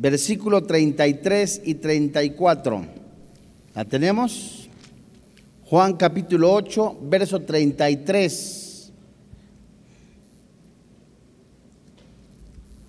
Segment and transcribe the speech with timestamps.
[0.00, 2.86] versículo 33 y 34.
[3.74, 4.68] ¿La tenemos?
[5.64, 8.92] Juan capítulo 8, verso 33.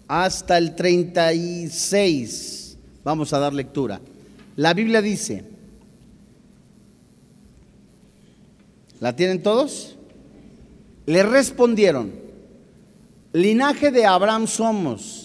[0.08, 2.78] Hasta el 36.
[3.04, 4.00] Vamos a dar lectura.
[4.56, 5.44] La Biblia dice,
[9.00, 9.96] ¿la tienen todos?
[11.06, 12.12] Le respondieron,
[13.34, 15.19] linaje de Abraham somos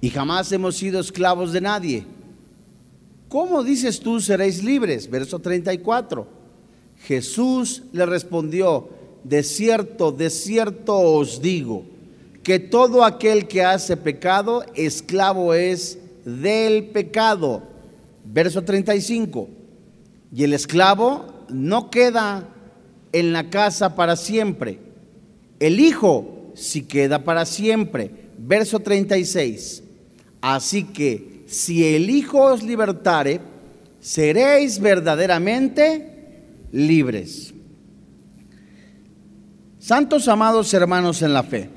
[0.00, 2.04] y jamás hemos sido esclavos de nadie.
[3.28, 5.10] ¿Cómo dices tú seréis libres?
[5.10, 6.26] Verso 34.
[7.04, 8.88] Jesús le respondió,
[9.24, 11.84] de cierto, de cierto os digo,
[12.42, 17.62] que todo aquel que hace pecado, esclavo es del pecado.
[18.24, 19.48] Verso 35.
[20.34, 22.48] Y el esclavo no queda
[23.12, 24.78] en la casa para siempre.
[25.60, 28.10] El Hijo si queda para siempre.
[28.38, 29.82] Verso 36.
[30.40, 33.40] Así que si el Hijo os libertare,
[34.00, 36.18] seréis verdaderamente
[36.72, 37.54] libres.
[39.78, 41.70] Santos amados hermanos en la fe,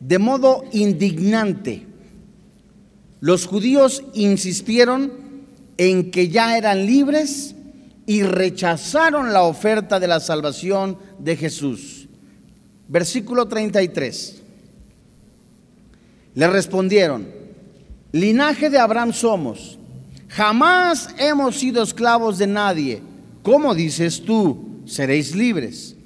[0.00, 1.86] de modo indignante,
[3.20, 5.12] los judíos insistieron
[5.78, 7.54] en que ya eran libres
[8.04, 12.08] y rechazaron la oferta de la salvación de Jesús.
[12.88, 14.42] Versículo 33.
[16.34, 17.41] Le respondieron,
[18.12, 19.78] linaje de Abraham somos,
[20.28, 23.02] jamás hemos sido esclavos de nadie.
[23.42, 24.82] ¿Cómo dices tú?
[24.84, 25.96] Seréis libres.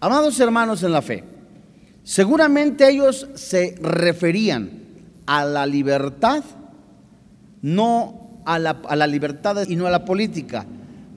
[0.00, 1.24] Amados hermanos en la fe,
[2.02, 4.82] seguramente ellos se referían
[5.24, 6.44] a la libertad,
[7.62, 10.66] no a la, a la libertad y no a la política,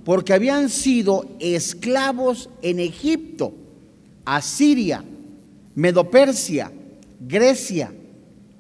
[0.06, 3.54] porque habían sido esclavos en Egipto,
[4.24, 5.04] Asiria,
[5.76, 6.72] Medopersia,
[7.20, 7.92] Grecia,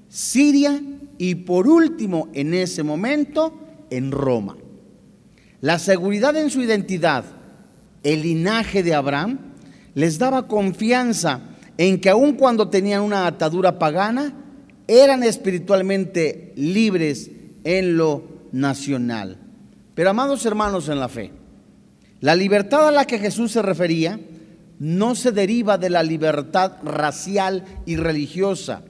[0.09, 0.81] Siria
[1.17, 3.53] y por último en ese momento
[3.89, 4.57] en Roma.
[5.61, 7.25] La seguridad en su identidad,
[8.03, 9.39] el linaje de Abraham,
[9.95, 11.41] les daba confianza
[11.77, 14.33] en que aun cuando tenían una atadura pagana,
[14.87, 17.31] eran espiritualmente libres
[17.63, 19.37] en lo nacional.
[19.95, 21.31] Pero amados hermanos en la fe,
[22.21, 24.19] la libertad a la que Jesús se refería
[24.79, 28.83] no se deriva de la libertad racial y religiosa.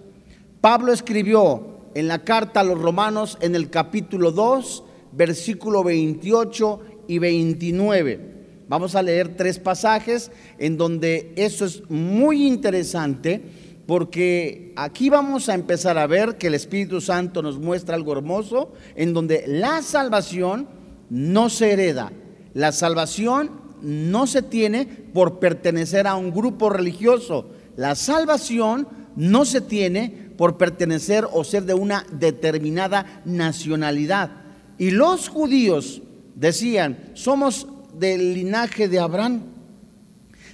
[0.59, 7.17] Pablo escribió en la carta a los romanos en el capítulo 2, versículo 28 y
[7.17, 8.35] 29.
[8.67, 13.41] Vamos a leer tres pasajes en donde eso es muy interesante
[13.87, 18.73] porque aquí vamos a empezar a ver que el Espíritu Santo nos muestra algo hermoso
[18.95, 20.67] en donde la salvación
[21.09, 22.11] no se hereda.
[22.53, 23.49] La salvación
[23.81, 27.49] no se tiene por pertenecer a un grupo religioso.
[27.75, 34.29] La salvación no se tiene por pertenecer o ser de una determinada nacionalidad.
[34.77, 36.01] Y los judíos
[36.35, 39.41] decían, somos del linaje de Abraham.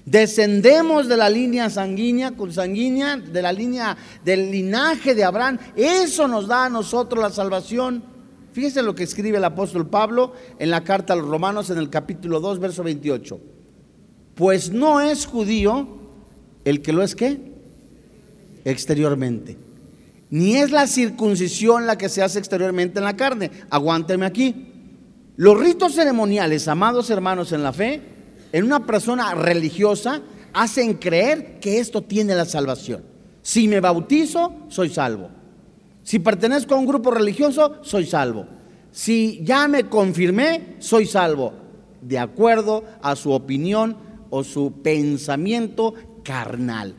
[0.05, 5.57] Descendemos de la línea sanguínea, sanguínea, de la línea del linaje de Abraham.
[5.75, 8.03] Eso nos da a nosotros la salvación.
[8.51, 11.89] Fíjese lo que escribe el apóstol Pablo en la carta a los romanos en el
[11.89, 13.39] capítulo 2, verso 28.
[14.35, 15.87] Pues no es judío
[16.65, 17.39] el que lo es qué?
[18.65, 19.57] Exteriormente.
[20.33, 23.51] Ni es la circuncisión la que se hace exteriormente en la carne.
[23.69, 24.67] Aguánteme aquí.
[25.35, 28.01] Los ritos ceremoniales, amados hermanos en la fe,
[28.51, 33.03] en una persona religiosa, hacen creer que esto tiene la salvación.
[33.43, 35.29] Si me bautizo, soy salvo.
[36.01, 38.47] Si pertenezco a un grupo religioso, soy salvo.
[38.89, 41.53] Si ya me confirmé, soy salvo.
[42.01, 43.97] De acuerdo a su opinión
[44.31, 46.95] o su pensamiento carnal.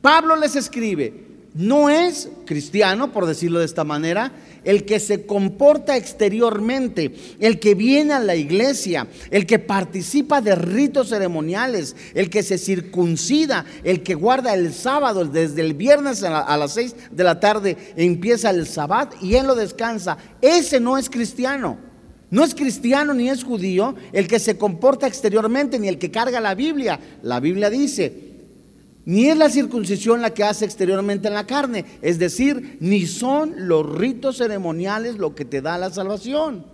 [0.00, 5.96] Pablo les escribe, no es cristiano, por decirlo de esta manera, el que se comporta
[5.96, 12.42] exteriormente, el que viene a la iglesia, el que participa de ritos ceremoniales, el que
[12.42, 17.40] se circuncida, el que guarda el sábado desde el viernes a, las seis de la
[17.40, 20.18] tarde empieza el sabbat y él lo descansa.
[20.40, 21.90] Ese no es cristiano.
[22.30, 26.38] No es cristiano ni es judío el que se comporta exteriormente ni el que carga
[26.40, 27.00] la Biblia.
[27.24, 28.29] La Biblia dice,
[29.04, 31.84] ni es la circuncisión la que hace exteriormente en la carne.
[32.02, 36.64] Es decir, ni son los ritos ceremoniales lo que te da la salvación.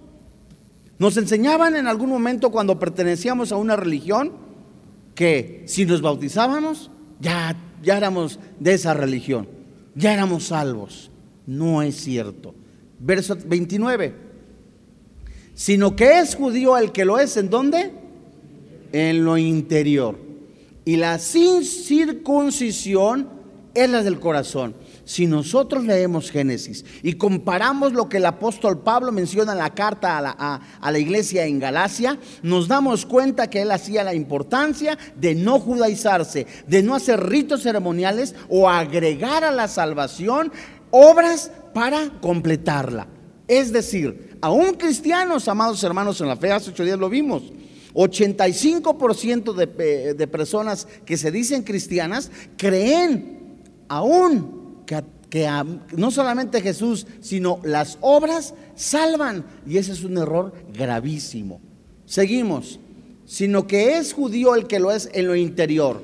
[0.98, 4.32] Nos enseñaban en algún momento cuando pertenecíamos a una religión
[5.14, 6.90] que si nos bautizábamos,
[7.20, 9.48] ya, ya éramos de esa religión,
[9.94, 11.10] ya éramos salvos.
[11.46, 12.54] No es cierto.
[12.98, 14.14] Verso 29.
[15.54, 17.92] Sino que es judío el que lo es, ¿en dónde?
[18.92, 20.25] En lo interior
[20.86, 23.28] y la sin circuncisión
[23.74, 24.74] es la del corazón.
[25.04, 30.16] Si nosotros leemos Génesis y comparamos lo que el apóstol Pablo menciona en la carta
[30.16, 30.30] a la,
[30.80, 35.58] a la, iglesia en Galacia, nos damos cuenta que él hacía la importancia de no
[35.58, 40.52] judaizarse, de no hacer ritos ceremoniales o agregar a la salvación
[40.92, 43.08] obras para completarla.
[43.48, 47.42] Es decir, aún cristianos, amados hermanos en la fe, hace ocho días lo vimos,
[47.96, 53.56] 85% de, eh, de personas que se dicen cristianas creen
[53.88, 55.48] aún que, que
[55.96, 59.44] no solamente Jesús, sino las obras salvan.
[59.66, 61.60] Y ese es un error gravísimo.
[62.04, 62.78] Seguimos.
[63.26, 66.00] Sino que es judío el que lo es en lo interior.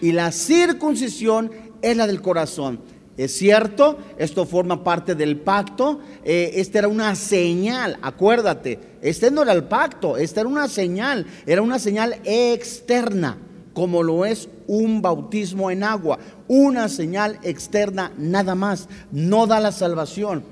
[0.00, 1.50] Y la circuncisión
[1.82, 2.80] es la del corazón.
[3.16, 6.00] Es cierto, esto forma parte del pacto.
[6.24, 11.26] Eh, esta era una señal, acuérdate, este no era el pacto, esta era una señal,
[11.46, 13.38] era una señal externa,
[13.72, 16.18] como lo es un bautismo en agua.
[16.48, 20.42] Una señal externa nada más, no da la salvación.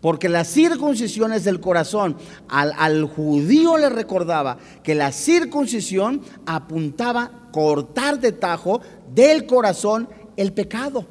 [0.00, 2.16] Porque la circuncisión es del corazón.
[2.48, 8.80] Al, al judío le recordaba que la circuncisión apuntaba cortar de tajo
[9.12, 11.04] del corazón el pecado.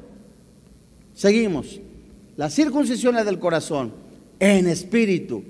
[1.13, 1.81] Seguimos.
[2.38, 3.92] La circuncisión es del corazón,
[4.39, 5.44] en espíritu,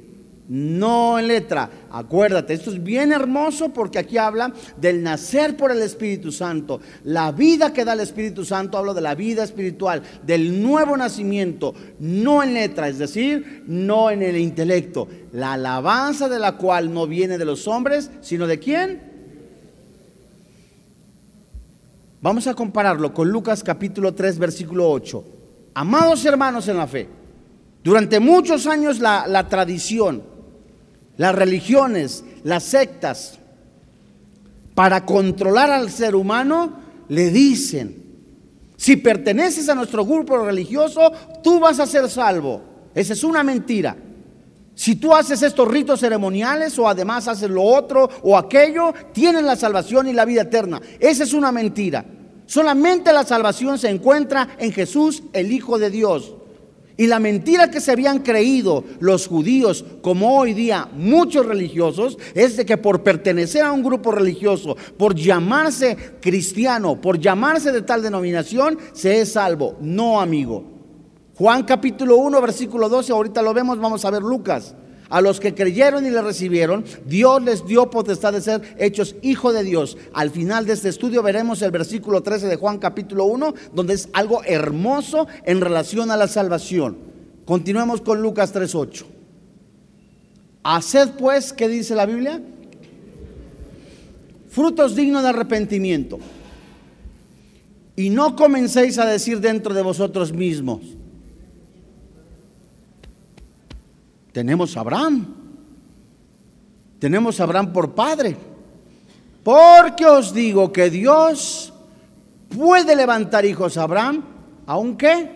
[0.48, 1.70] no en letra.
[1.92, 6.80] Acuérdate, esto es bien hermoso porque aquí habla del nacer por el Espíritu Santo.
[7.04, 11.74] La vida que da el Espíritu Santo, hablo de la vida espiritual, del nuevo nacimiento,
[12.00, 15.08] no en letra, es decir, no en el intelecto.
[15.32, 19.18] La alabanza de la cual no viene de los hombres, sino de quién?
[22.22, 25.24] Vamos a compararlo con Lucas capítulo 3, versículo 8.
[25.76, 27.08] Amados hermanos en la fe,
[27.84, 30.24] durante muchos años la, tradición,
[31.18, 33.40] las religiones, las sectas,
[34.74, 36.74] para controlar al ser humano,
[37.10, 38.04] le dicen,
[38.78, 41.12] si perteneces a nuestro grupo religioso,
[41.44, 42.62] tú vas a ser salvo.
[42.94, 43.98] Esa es una mentira.
[44.76, 49.56] Si tú haces estos ritos ceremoniales o además haces lo otro o aquello, tienes la
[49.56, 50.80] salvación y la vida eterna.
[51.00, 52.06] Esa es una mentira.
[52.46, 56.37] Solamente la salvación se encuentra en Jesús, el Hijo de Dios.
[56.98, 62.58] Y la mentira que se habían creído los judíos, como hoy día muchos religiosos, es
[62.58, 68.02] de que por pertenecer a un grupo religioso, por llamarse cristiano, por llamarse de tal
[68.02, 69.78] denominación, se es salvo.
[69.80, 70.64] No, amigo.
[71.36, 74.74] Juan capítulo 1, versículo 12, ahorita lo vemos, vamos a ver Lucas.
[75.10, 79.54] A los que creyeron y le recibieron, Dios les dio potestad de ser hechos hijo
[79.54, 79.98] de Dios.
[80.14, 84.10] Al final de este estudio veremos el versículo 13 de Juan capítulo 1, donde es
[84.14, 86.98] algo hermoso en relación a la salvación.
[87.46, 89.06] Continuemos con Lucas 3.8.
[90.64, 92.42] Haced pues, ¿qué dice la Biblia?
[94.50, 96.20] Frutos dignos de arrepentimiento.
[97.96, 100.82] Y no comencéis a decir dentro de vosotros mismos
[104.38, 105.26] tenemos a Abraham.
[107.00, 108.38] Tenemos a Abraham por padre.
[109.42, 111.74] Porque os digo que Dios
[112.48, 114.24] puede levantar hijos a Abraham,
[114.68, 115.32] aunque...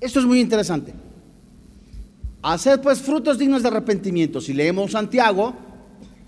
[0.00, 0.94] Esto es muy interesante.
[2.42, 4.40] Hacer pues frutos dignos de arrepentimiento.
[4.40, 5.52] Si leemos Santiago,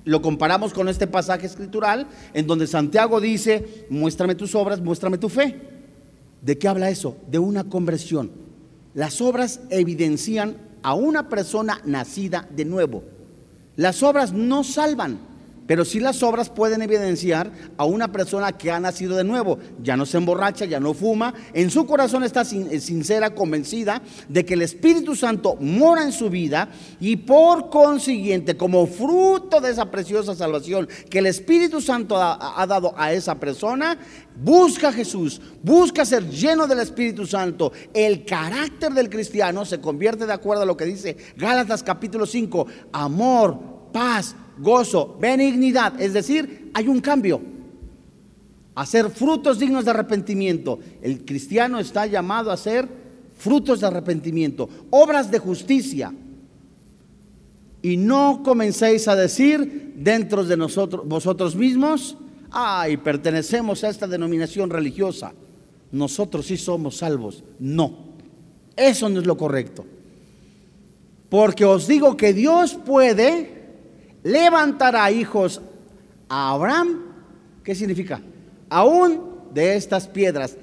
[0.05, 5.29] lo comparamos con este pasaje escritural, en donde Santiago dice, muéstrame tus obras, muéstrame tu
[5.29, 5.61] fe.
[6.43, 7.17] ¿De qué habla eso?
[7.29, 8.44] De una conversión.
[8.95, 13.03] Las obras evidencian a una persona nacida de nuevo.
[13.77, 15.19] Las obras no salvan,
[15.67, 19.59] pero sí las obras pueden evidenciar a una persona que ha nacido de nuevo.
[19.83, 21.35] Ya no se emborracha, ya no fuma.
[21.53, 26.31] En su corazón está eh, sincera, convencida de que el Espíritu Santo mora en su
[26.31, 26.69] vida
[27.01, 32.95] y por consiguiente, como fruto de esa preciosa salvación que el Espíritu Santo ha, dado
[32.97, 33.99] a esa persona,
[34.37, 37.73] Busca a Jesús, busca ser lleno del Espíritu Santo.
[37.93, 42.67] El carácter del cristiano se convierte de acuerdo a lo que dice Gálatas capítulo 5,
[42.93, 43.61] amor,
[43.93, 46.01] paz, gozo, benignidad.
[46.01, 47.41] Es decir, hay un cambio.
[48.75, 50.79] Hacer frutos dignos de arrepentimiento.
[51.01, 52.89] El cristiano está llamado a hacer
[53.39, 56.13] frutos de arrepentimiento, obras de justicia.
[57.83, 62.17] Y no comencéis a decir dentro de nosotros, vosotros mismos,
[62.51, 65.35] ay, pertenecemos a esta denominación religiosa,
[65.93, 67.45] nosotros sí somos salvos.
[67.59, 67.95] No,
[68.77, 69.85] eso no es lo correcto.
[71.29, 73.64] Porque os digo que Dios puede
[74.25, 75.61] levantar a hijos
[76.29, 77.03] a Abraham.
[77.63, 78.21] ¿Qué significa?
[78.69, 80.57] Aún de estas piedras.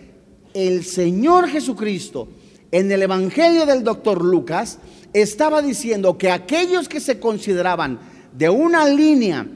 [0.54, 2.28] El Señor Jesucristo
[2.72, 4.80] en el Evangelio del doctor Lucas
[5.14, 8.00] estaba diciendo que aquellos que se consideraban
[8.34, 9.48] de una línea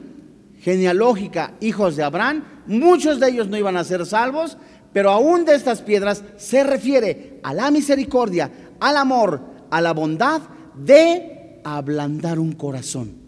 [0.60, 4.56] genealógica hijos de Abraham, muchos de ellos no iban a ser salvos,
[4.92, 10.40] pero aún de estas piedras se refiere a la misericordia, al amor, a la bondad
[10.74, 13.25] de ablandar un corazón.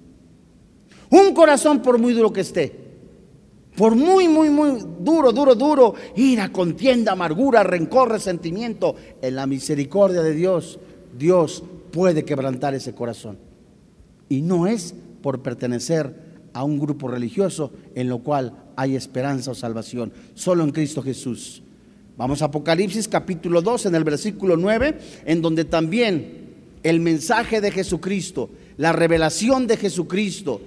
[1.11, 2.89] Un corazón por muy duro que esté.
[3.77, 10.21] Por muy, muy, muy duro, duro, duro, ira, contienda, amargura, rencor, resentimiento, en la misericordia
[10.21, 10.81] de Dios,
[11.17, 11.63] Dios
[11.93, 13.39] puede quebrantar ese corazón.
[14.29, 19.55] Y no es por pertenecer a un grupo religioso en lo cual hay esperanza o
[19.55, 21.63] salvación, solo en Cristo Jesús.
[22.17, 26.49] Vamos a Apocalipsis capítulo 2 en el versículo 9, en donde también
[26.83, 30.61] el mensaje de Jesucristo, la revelación de Jesucristo,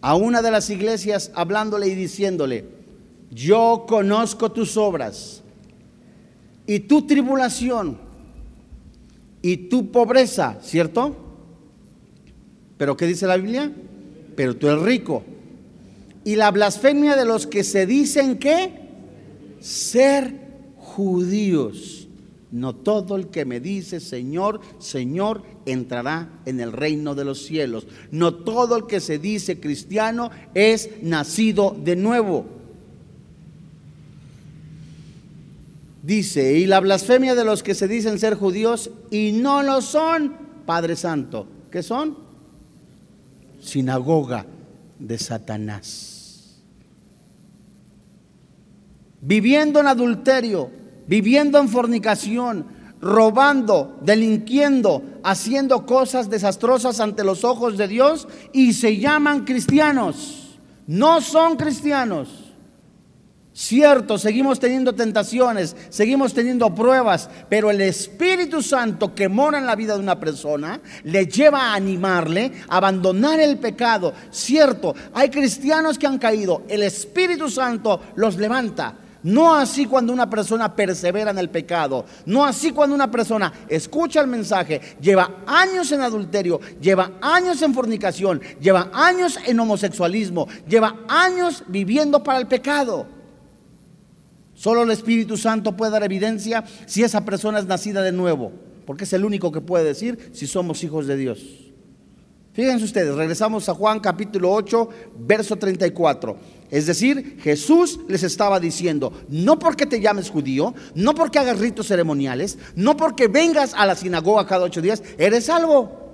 [0.00, 2.64] a una de las iglesias hablándole y diciéndole,
[3.30, 5.42] yo conozco tus obras
[6.66, 7.98] y tu tribulación
[9.42, 11.16] y tu pobreza, ¿cierto?
[12.76, 13.72] Pero ¿qué dice la Biblia?
[14.36, 15.24] Pero tú eres rico.
[16.24, 18.72] Y la blasfemia de los que se dicen que
[19.60, 20.34] ser
[20.76, 21.98] judíos
[22.50, 27.86] no todo el que me dice Señor, Señor, entrará en el reino de los cielos.
[28.10, 32.46] No todo el que se dice cristiano es nacido de nuevo.
[36.02, 40.34] Dice, y la blasfemia de los que se dicen ser judíos y no lo son,
[40.64, 41.46] Padre Santo.
[41.70, 42.16] ¿Qué son?
[43.60, 44.46] Sinagoga
[44.98, 46.60] de Satanás.
[49.20, 50.70] Viviendo en adulterio,
[51.06, 58.98] viviendo en fornicación, robando, delinquiendo, haciendo cosas desastrosas ante los ojos de Dios y se
[58.98, 60.58] llaman cristianos.
[60.86, 62.48] No son cristianos.
[63.52, 69.74] Cierto, seguimos teniendo tentaciones, seguimos teniendo pruebas, pero el Espíritu Santo que mora en la
[69.74, 74.14] vida de una persona le lleva a animarle a abandonar el pecado.
[74.30, 80.30] Cierto, hay cristianos que han caído, el Espíritu Santo los levanta no así cuando una
[80.30, 82.04] persona persevera en el pecado.
[82.26, 87.74] No así cuando una persona escucha el mensaje, lleva años en adulterio, lleva años en
[87.74, 93.06] fornicación, lleva años en homosexualismo, lleva años viviendo para el pecado.
[94.54, 98.52] Solo el Espíritu Santo puede dar evidencia si esa persona es nacida de nuevo,
[98.86, 101.68] porque es el único que puede decir si somos hijos de Dios.
[102.52, 104.88] Fíjense ustedes, regresamos a Juan capítulo 8,
[105.20, 106.36] verso 34.
[106.70, 111.86] Es decir, Jesús les estaba diciendo, no porque te llames judío, no porque hagas ritos
[111.86, 116.08] ceremoniales, no porque vengas a la sinagoga cada ocho días, eres salvo.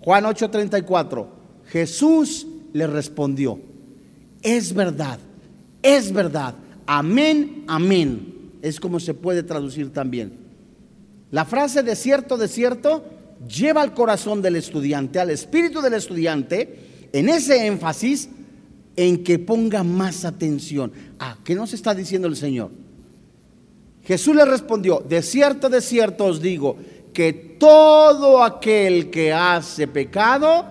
[0.00, 1.26] Juan 8:34,
[1.66, 3.60] Jesús le respondió,
[4.42, 5.18] es verdad,
[5.82, 6.54] es verdad,
[6.86, 8.32] amén, amén.
[8.62, 10.32] Es como se puede traducir también.
[11.30, 13.04] La frase de cierto, de cierto,
[13.46, 16.85] lleva al corazón del estudiante, al espíritu del estudiante,
[17.18, 18.28] en ese énfasis
[18.96, 20.92] en que ponga más atención.
[21.18, 22.70] Ah, ¿qué nos está diciendo el Señor?
[24.04, 26.76] Jesús le respondió, de cierto, de cierto os digo,
[27.12, 30.66] que todo aquel que hace pecado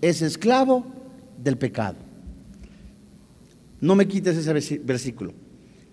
[0.00, 0.86] es esclavo
[1.38, 1.96] del pecado.
[3.80, 5.32] No me quites ese versículo.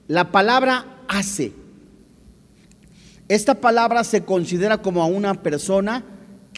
[0.07, 1.53] La palabra hace
[3.27, 6.03] esta palabra se considera como a una persona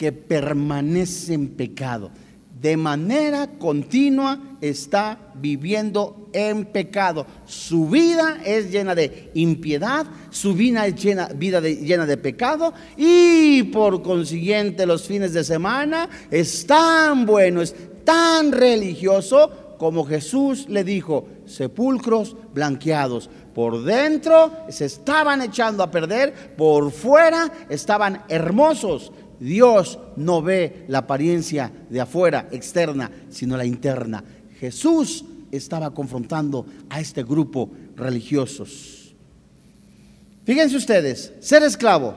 [0.00, 2.10] que permanece en pecado.
[2.58, 7.26] De manera continua está viviendo en pecado.
[7.44, 13.64] Su vida es llena de impiedad, su vida es llena, vida llena de pecado y
[13.64, 20.82] por consiguiente los fines de semana es tan bueno, es tan religioso como Jesús le
[20.82, 23.28] dijo, sepulcros blanqueados.
[23.54, 29.12] Por dentro se estaban echando a perder, por fuera estaban hermosos.
[29.40, 34.22] Dios no ve la apariencia de afuera, externa, sino la interna.
[34.58, 39.14] Jesús estaba confrontando a este grupo religiosos.
[40.44, 42.14] Fíjense ustedes, ser esclavo.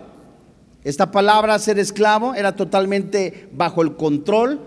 [0.83, 4.59] Esta palabra ser esclavo era totalmente bajo el control,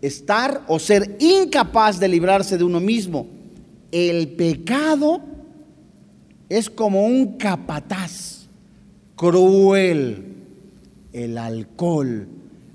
[0.00, 3.26] estar o ser incapaz de librarse de uno mismo.
[3.90, 5.20] El pecado
[6.48, 8.46] es como un capataz
[9.16, 10.35] cruel.
[11.16, 12.28] El alcohol,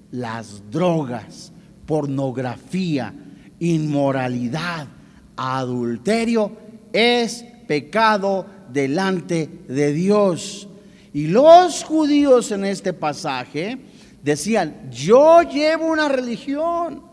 [0.10, 1.51] las drogas,
[1.86, 3.13] pornografía,
[3.60, 4.88] inmoralidad,
[5.36, 6.51] adulterio
[6.91, 10.67] es pecado delante de Dios.
[11.13, 13.77] Y los judíos en este pasaje
[14.24, 17.03] decían, yo llevo una religión,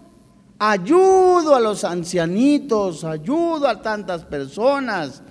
[0.59, 5.23] ayudo a los ancianitos, ayudo a tantas personas,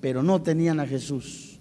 [0.00, 1.60] pero no tenían a Jesús.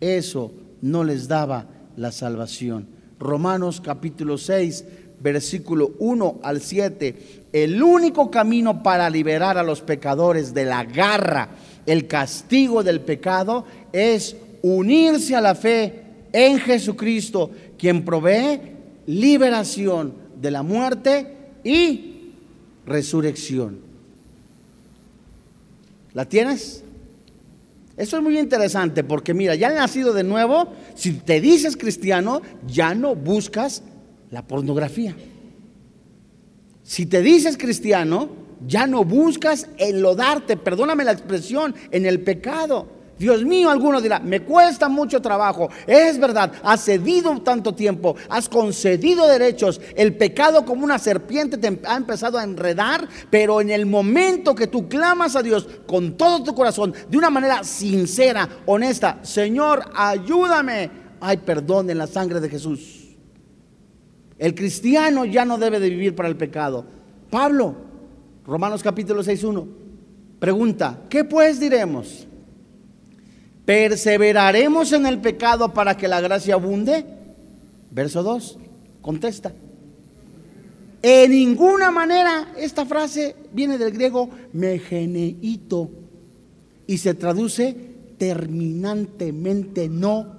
[0.00, 1.66] Eso no les daba
[1.98, 2.99] la salvación.
[3.20, 4.84] Romanos capítulo 6,
[5.20, 11.50] versículo 1 al 7, el único camino para liberar a los pecadores de la garra,
[11.84, 18.58] el castigo del pecado, es unirse a la fe en Jesucristo, quien provee
[19.06, 22.32] liberación de la muerte y
[22.86, 23.80] resurrección.
[26.14, 26.84] ¿La tienes?
[28.00, 32.94] Eso es muy interesante porque mira, ya nacido de nuevo, si te dices cristiano, ya
[32.94, 33.82] no buscas
[34.30, 35.14] la pornografía.
[36.82, 38.30] Si te dices cristiano,
[38.66, 42.88] ya no buscas enlodarte, perdóname la expresión, en el pecado.
[43.20, 45.68] Dios mío, alguno dirá, me cuesta mucho trabajo.
[45.86, 49.78] Es verdad, has cedido tanto tiempo, has concedido derechos.
[49.94, 54.68] El pecado como una serpiente te ha empezado a enredar, pero en el momento que
[54.68, 60.90] tú clamas a Dios con todo tu corazón, de una manera sincera, honesta, Señor, ayúdame,
[61.20, 63.18] hay perdón en la sangre de Jesús.
[64.38, 66.86] El cristiano ya no debe de vivir para el pecado.
[67.28, 67.74] Pablo,
[68.46, 69.66] Romanos capítulo 6.1,
[70.38, 72.26] pregunta, ¿qué pues diremos?
[73.70, 77.06] ¿Perseveraremos en el pecado para que la gracia abunde?
[77.92, 78.58] Verso 2,
[79.00, 79.52] contesta.
[81.00, 85.88] En ninguna manera esta frase viene del griego megeneito
[86.88, 87.76] y se traduce
[88.18, 90.34] terminantemente no,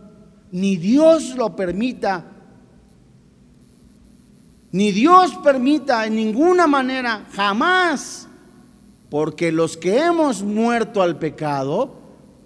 [0.52, 2.26] ni Dios lo permita,
[4.74, 8.28] ni Dios permita en ninguna manera, jamás,
[9.10, 12.01] porque los que hemos muerto al pecado,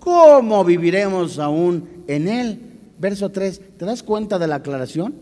[0.05, 2.62] ¿cómo viviremos aún en él?
[3.00, 5.15] Verso 3, ¿te das cuenta de la aclaración?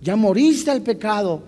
[0.00, 1.42] Ya moriste al pecado.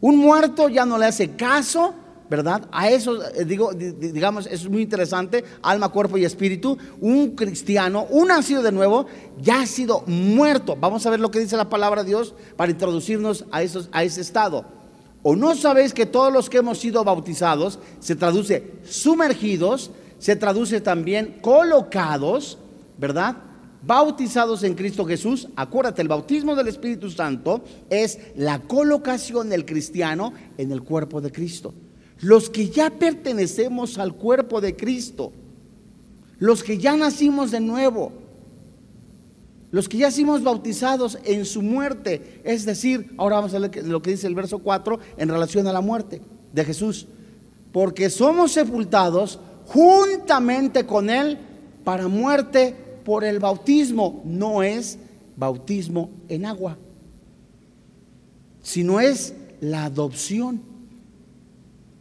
[0.00, 1.94] Un muerto ya no le hace caso,
[2.30, 2.66] ¿verdad?
[2.72, 6.78] A eso, eh, digo, digamos, es muy interesante, alma, cuerpo y espíritu.
[7.00, 9.04] Un cristiano, un nacido de nuevo,
[9.40, 10.76] ya ha sido muerto.
[10.80, 14.02] Vamos a ver lo que dice la palabra de Dios para introducirnos a, esos, a
[14.02, 14.64] ese estado.
[15.22, 19.90] ¿O no sabéis que todos los que hemos sido bautizados, se traduce sumergidos,
[20.24, 22.56] se traduce también colocados,
[22.96, 23.36] ¿verdad?
[23.82, 25.48] Bautizados en Cristo Jesús.
[25.54, 31.30] Acuérdate, el bautismo del Espíritu Santo es la colocación del cristiano en el cuerpo de
[31.30, 31.74] Cristo.
[32.20, 35.30] Los que ya pertenecemos al cuerpo de Cristo,
[36.38, 38.10] los que ya nacimos de nuevo,
[39.72, 44.00] los que ya fuimos bautizados en su muerte, es decir, ahora vamos a ver lo
[44.00, 47.08] que dice el verso 4 en relación a la muerte de Jesús,
[47.72, 51.38] porque somos sepultados juntamente con Él
[51.84, 52.74] para muerte
[53.04, 54.22] por el bautismo.
[54.24, 54.98] No es
[55.36, 56.78] bautismo en agua,
[58.62, 60.60] sino es la adopción.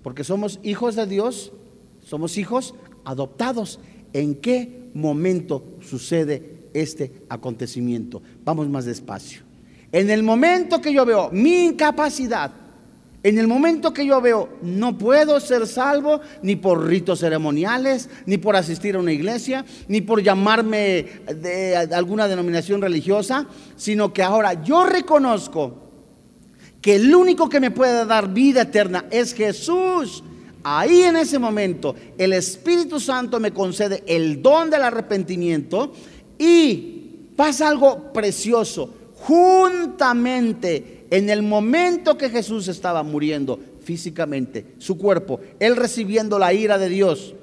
[0.01, 1.51] Porque somos hijos de Dios,
[2.03, 3.79] somos hijos adoptados.
[4.11, 8.21] ¿En qué momento sucede este acontecimiento?
[8.43, 9.41] Vamos más despacio.
[9.91, 12.62] En el momento que yo veo mi incapacidad
[13.23, 18.37] en el momento que yo veo, no puedo ser salvo ni por ritos ceremoniales, ni
[18.37, 24.61] por asistir a una iglesia, ni por llamarme de alguna denominación religiosa, sino que ahora
[24.61, 25.83] yo reconozco
[26.81, 30.21] que el único que me puede dar vida eterna es Jesús.
[30.61, 35.93] Ahí en ese momento el Espíritu Santo me concede el don del arrepentimiento
[36.37, 38.93] y pasa algo precioso.
[39.15, 46.79] Juntamente en el momento que Jesús estaba muriendo físicamente, su cuerpo, él recibiendo la ira
[46.79, 47.35] de Dios,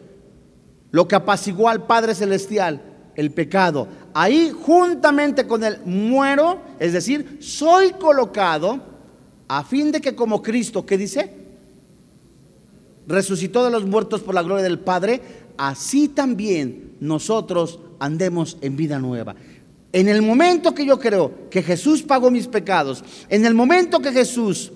[0.91, 2.83] lo que apaciguó al Padre Celestial,
[3.15, 8.81] el pecado, ahí juntamente con él muero, es decir, soy colocado
[9.47, 11.33] a fin de que como Cristo, ¿qué dice?
[13.07, 15.23] Resucitó de los muertos por la gloria del Padre,
[15.57, 19.37] así también nosotros andemos en vida nueva.
[19.92, 24.12] En el momento que yo creo que Jesús pagó mis pecados, en el momento que
[24.12, 24.70] Jesús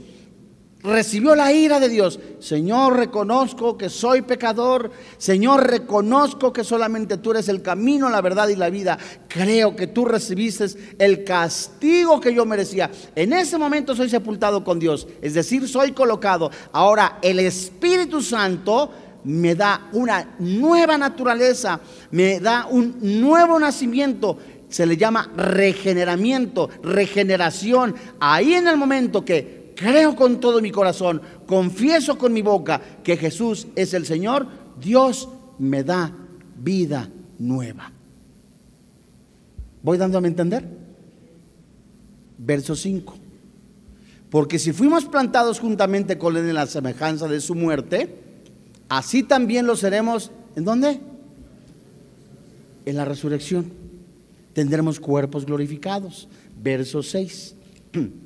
[0.82, 7.30] recibió la ira de Dios, Señor, reconozco que soy pecador, Señor, reconozco que solamente tú
[7.30, 8.98] eres el camino, la verdad y la vida,
[9.28, 10.66] creo que tú recibiste
[10.98, 12.90] el castigo que yo merecía.
[13.14, 16.50] En ese momento soy sepultado con Dios, es decir, soy colocado.
[16.72, 18.90] Ahora el Espíritu Santo
[19.24, 24.38] me da una nueva naturaleza, me da un nuevo nacimiento
[24.74, 27.94] se le llama regeneramiento, regeneración.
[28.18, 33.16] Ahí en el momento que creo con todo mi corazón, confieso con mi boca que
[33.16, 34.48] Jesús es el Señor,
[34.80, 35.28] Dios
[35.60, 36.10] me da
[36.58, 37.08] vida
[37.38, 37.92] nueva.
[39.80, 40.68] ¿Voy dándome a entender?
[42.36, 43.14] Verso 5.
[44.28, 48.12] Porque si fuimos plantados juntamente con Él en la semejanza de su muerte,
[48.88, 50.32] así también lo seremos.
[50.56, 50.98] ¿En dónde?
[52.86, 53.83] En la resurrección
[54.54, 56.28] tendremos cuerpos glorificados.
[56.56, 57.54] Verso 6.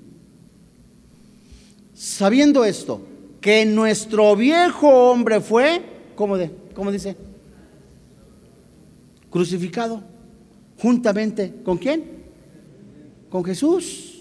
[1.99, 3.03] sabiendo esto,
[3.41, 5.83] que nuestro viejo hombre fue,
[6.14, 7.17] ¿cómo, de, cómo dice?
[9.31, 10.03] Crucificado,
[10.81, 12.05] juntamente con quién?
[13.29, 14.14] Con Jesús.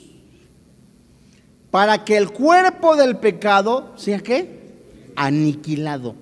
[1.70, 4.58] Para que el cuerpo del pecado sea qué?
[5.16, 6.16] Aniquilado.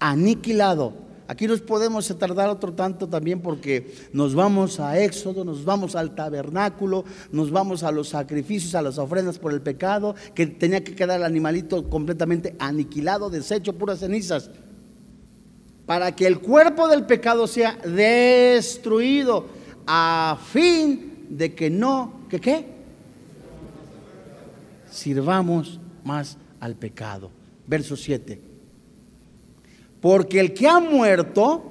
[0.00, 5.96] Aniquilado Aquí nos podemos tardar otro tanto también porque nos vamos a Éxodo, nos vamos
[5.96, 10.84] al tabernáculo, nos vamos a los sacrificios, a las ofrendas por el pecado, que tenía
[10.84, 14.50] que quedar el animalito completamente aniquilado, deshecho, puras cenizas,
[15.86, 19.46] para que el cuerpo del pecado sea destruido
[19.86, 22.66] a fin de que no, que qué?
[24.90, 27.30] Sirvamos más al pecado.
[27.66, 28.53] Verso 7.
[30.04, 31.62] Porque el que ha muerto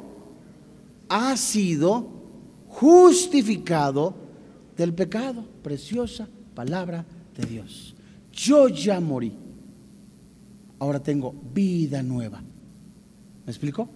[1.08, 2.08] ha sido
[2.68, 4.16] justificado
[4.76, 5.46] del pecado.
[5.62, 7.06] Preciosa palabra
[7.38, 7.94] de Dios.
[8.32, 9.38] Yo ya morí.
[10.80, 12.42] Ahora tengo vida nueva.
[13.46, 13.88] ¿Me explico?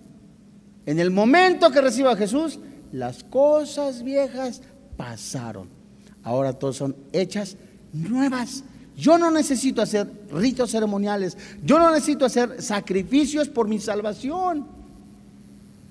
[0.86, 2.60] En el momento que recibo a Jesús,
[2.92, 4.62] las cosas viejas
[4.98, 5.68] pasaron.
[6.22, 7.58] Ahora todas son hechas
[7.92, 8.64] nuevas.
[8.98, 11.38] Yo no necesito hacer ritos ceremoniales.
[11.64, 14.66] Yo no necesito hacer sacrificios por mi salvación.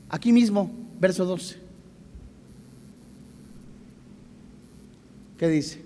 [0.09, 1.57] Aquí mismo, verso 12.
[5.39, 5.83] ¿Qué dice?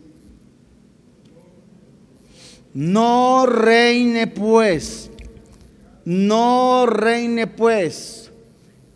[2.72, 5.10] No reine pues,
[6.04, 8.30] no reine pues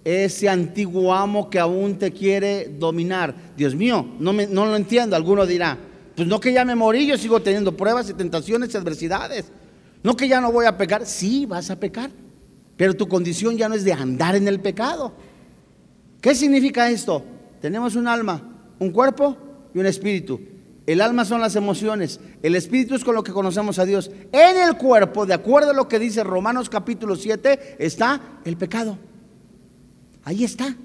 [0.04, 3.34] ese antiguo amo que aún te quiere dominar.
[3.56, 5.16] Dios mío, no, me, no lo entiendo.
[5.16, 5.76] Alguno dirá,
[6.16, 9.46] pues no que ya me morí, yo sigo teniendo pruebas y tentaciones y adversidades.
[10.02, 12.10] No que ya no voy a pecar, sí vas a pecar,
[12.76, 15.12] pero tu condición ya no es de andar en el pecado.
[16.20, 17.24] ¿Qué significa esto?
[17.60, 18.42] Tenemos un alma,
[18.78, 19.36] un cuerpo
[19.74, 20.40] y un espíritu.
[20.86, 24.10] El alma son las emociones, el espíritu es con lo que conocemos a Dios.
[24.32, 28.98] En el cuerpo, de acuerdo a lo que dice Romanos capítulo 7, está el pecado.
[30.24, 30.76] Ahí está.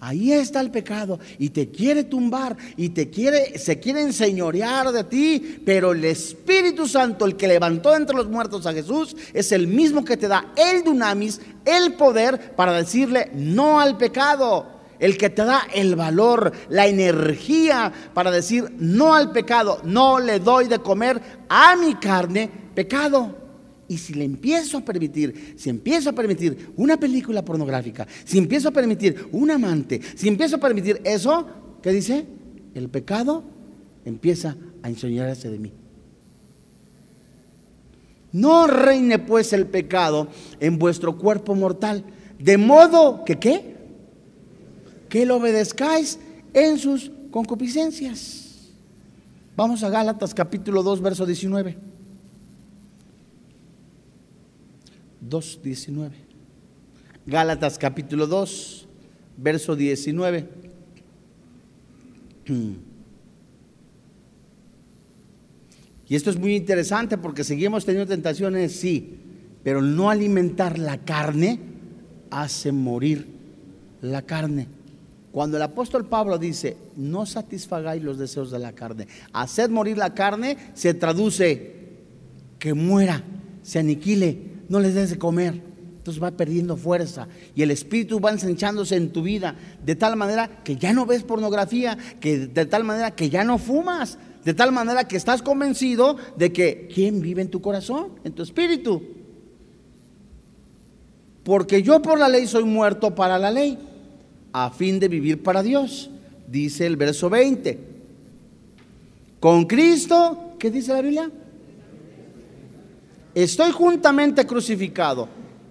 [0.00, 5.02] Ahí está el pecado y te quiere tumbar y te quiere se quiere enseñorear de
[5.02, 9.66] ti, pero el Espíritu Santo, el que levantó entre los muertos a Jesús, es el
[9.66, 14.78] mismo que te da el dunamis, el poder para decirle no al pecado.
[15.00, 20.40] El que te da el valor, la energía para decir no al pecado, no le
[20.40, 23.47] doy de comer a mi carne pecado.
[23.88, 28.68] Y si le empiezo a permitir, si empiezo a permitir una película pornográfica, si empiezo
[28.68, 31.46] a permitir un amante, si empiezo a permitir eso,
[31.82, 32.26] ¿qué dice?
[32.74, 33.44] El pecado
[34.04, 35.72] empieza a enseñarse de mí.
[38.30, 40.28] No reine pues el pecado
[40.60, 42.04] en vuestro cuerpo mortal,
[42.38, 43.74] de modo que qué?
[45.08, 46.18] Que lo obedezcáis
[46.52, 48.68] en sus concupiscencias.
[49.56, 51.87] Vamos a Gálatas capítulo 2, verso 19.
[55.28, 56.10] 2.19.
[57.26, 58.88] Gálatas capítulo 2,
[59.36, 60.48] verso 19.
[66.08, 69.18] Y esto es muy interesante porque seguimos teniendo tentaciones, sí,
[69.62, 71.60] pero no alimentar la carne
[72.30, 73.28] hace morir
[74.00, 74.68] la carne.
[75.30, 80.14] Cuando el apóstol Pablo dice, no satisfagáis los deseos de la carne, hacer morir la
[80.14, 81.74] carne se traduce
[82.58, 83.22] que muera,
[83.62, 85.60] se aniquile, no les des de comer.
[85.98, 90.62] Entonces va perdiendo fuerza y el espíritu va ensanchándose en tu vida de tal manera
[90.64, 94.72] que ya no ves pornografía, que de tal manera que ya no fumas, de tal
[94.72, 98.12] manera que estás convencido de que ¿quién vive en tu corazón?
[98.24, 99.02] En tu espíritu.
[101.42, 103.78] Porque yo por la ley soy muerto para la ley,
[104.52, 106.10] a fin de vivir para Dios,
[106.46, 107.78] dice el verso 20.
[109.40, 111.30] Con Cristo, ¿qué dice la Biblia?
[113.42, 115.28] Estoy juntamente crucificado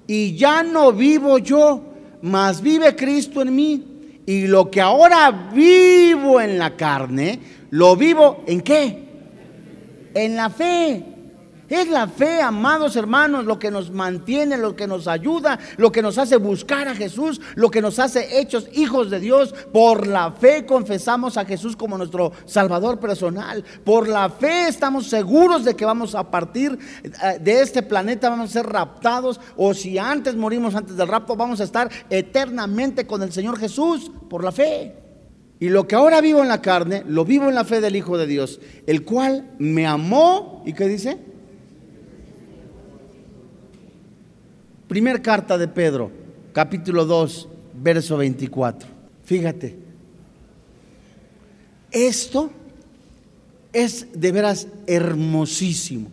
[0.07, 1.81] y ya no vivo yo,
[2.21, 3.83] mas vive Cristo en mí.
[4.25, 9.03] Y lo que ahora vivo en la carne, lo vivo en qué?
[10.13, 11.16] En la fe.
[11.69, 16.01] Es la fe, amados hermanos, lo que nos mantiene, lo que nos ayuda, lo que
[16.01, 19.53] nos hace buscar a Jesús, lo que nos hace hechos hijos de Dios.
[19.73, 23.65] Por la fe confesamos a Jesús como nuestro Salvador personal.
[23.83, 28.51] Por la fe estamos seguros de que vamos a partir eh, de este planeta, vamos
[28.51, 29.39] a ser raptados.
[29.57, 34.09] O si antes morimos antes del rapto, vamos a estar eternamente con el Señor Jesús
[34.29, 34.95] por la fe.
[35.59, 38.17] Y lo que ahora vivo en la carne, lo vivo en la fe del Hijo
[38.17, 40.61] de Dios, el cual me amó.
[40.65, 41.26] ¿Y qué dice?
[44.87, 46.11] Primer carta de Pedro,
[46.53, 48.87] capítulo 2, verso 24.
[49.23, 49.77] Fíjate,
[51.91, 52.51] esto,
[53.73, 56.09] es de veras hermosísimo.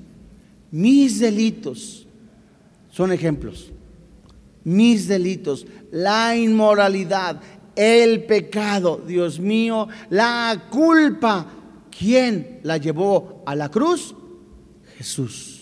[0.70, 2.06] Mis delitos
[2.90, 3.70] son ejemplos.
[4.64, 7.40] Mis delitos, la inmoralidad,
[7.76, 11.46] el pecado, Dios mío, la culpa.
[11.96, 14.14] ¿Quién la llevó a la cruz?
[14.96, 15.53] Jesús.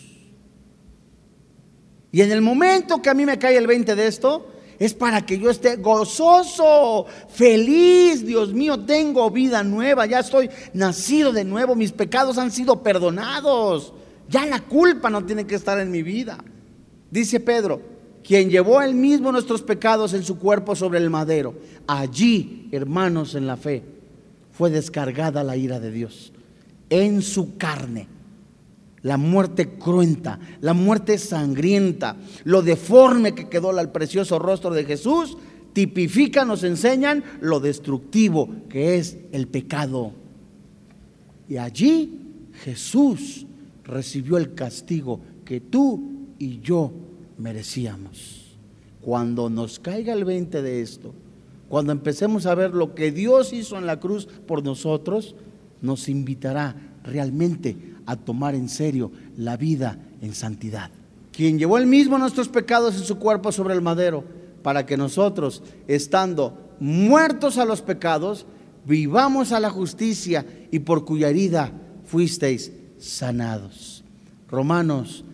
[2.12, 4.46] Y en el momento que a mí me cae el 20 de esto,
[4.78, 8.26] es para que yo esté gozoso, feliz.
[8.26, 13.94] Dios mío, tengo vida nueva, ya estoy nacido de nuevo, mis pecados han sido perdonados.
[14.28, 16.38] Ya la culpa no tiene que estar en mi vida.
[17.10, 17.80] Dice Pedro,
[18.22, 21.54] quien llevó él mismo nuestros pecados en su cuerpo sobre el madero.
[21.86, 23.82] Allí, hermanos en la fe,
[24.52, 26.32] fue descargada la ira de Dios
[26.90, 28.06] en su carne
[29.02, 35.36] la muerte cruenta, la muerte sangrienta, lo deforme que quedó al precioso rostro de Jesús,
[35.72, 40.12] tipifican, nos enseñan lo destructivo que es el pecado.
[41.48, 42.20] Y allí
[42.62, 43.46] Jesús
[43.84, 46.92] recibió el castigo que tú y yo
[47.38, 48.56] merecíamos.
[49.00, 51.12] Cuando nos caiga el 20 de esto,
[51.68, 55.34] cuando empecemos a ver lo que Dios hizo en la cruz por nosotros,
[55.80, 60.90] nos invitará realmente a tomar en serio la vida en santidad.
[61.32, 64.24] Quien llevó el mismo nuestros pecados en su cuerpo sobre el madero,
[64.62, 68.46] para que nosotros, estando muertos a los pecados,
[68.84, 71.72] vivamos a la justicia y por cuya herida
[72.04, 74.04] fuisteis sanados.
[74.48, 75.24] Romanos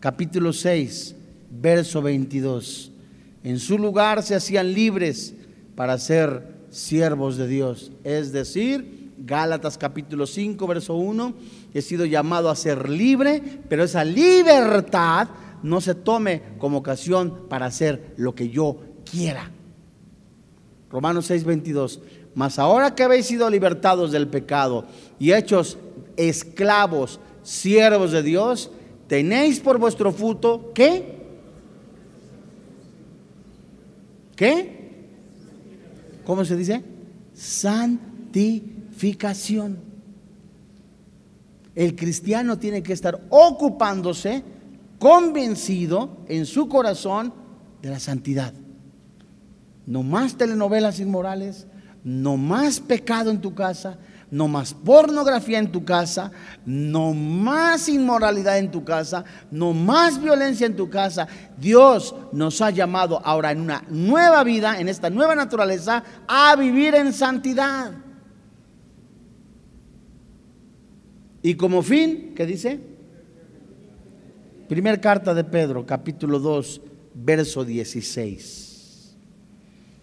[0.00, 1.14] capítulo 6,
[1.50, 2.90] verso 22.
[3.44, 5.34] En su lugar se hacían libres
[5.74, 11.34] para ser siervos de Dios, es decir, Gálatas capítulo 5, verso 1,
[11.74, 15.28] he sido llamado a ser libre, pero esa libertad
[15.62, 19.50] no se tome como ocasión para hacer lo que yo quiera.
[20.90, 22.00] Romanos 6, 22.
[22.34, 24.86] Mas ahora que habéis sido libertados del pecado
[25.18, 25.78] y hechos
[26.16, 28.70] esclavos, siervos de Dios,
[29.06, 31.20] tenéis por vuestro fruto, ¿qué?
[34.34, 34.82] ¿Qué?
[36.24, 36.82] ¿Cómo se dice?
[41.74, 44.44] El cristiano tiene que estar ocupándose,
[44.98, 47.34] convencido en su corazón
[47.80, 48.52] de la santidad.
[49.86, 51.66] No más telenovelas inmorales,
[52.04, 53.98] no más pecado en tu casa,
[54.30, 56.30] no más pornografía en tu casa,
[56.64, 61.26] no más inmoralidad en tu casa, no más violencia en tu casa.
[61.58, 66.94] Dios nos ha llamado ahora en una nueva vida, en esta nueva naturaleza, a vivir
[66.94, 67.92] en santidad.
[71.42, 72.78] Y como fin, ¿qué dice?
[74.68, 76.80] Primer carta de Pedro, capítulo 2,
[77.14, 79.16] verso 16.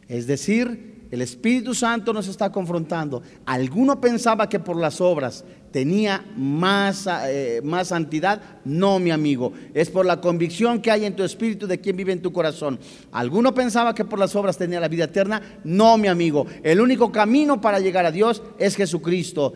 [0.07, 3.23] Es decir, el Espíritu Santo nos está confrontando.
[3.45, 8.41] Alguno pensaba que por las obras tenía más, eh, más santidad.
[8.63, 9.53] No, mi amigo.
[9.73, 12.79] Es por la convicción que hay en tu espíritu de quien vive en tu corazón.
[13.11, 15.41] Alguno pensaba que por las obras tenía la vida eterna.
[15.63, 16.45] No, mi amigo.
[16.61, 19.53] El único camino para llegar a Dios es Jesucristo.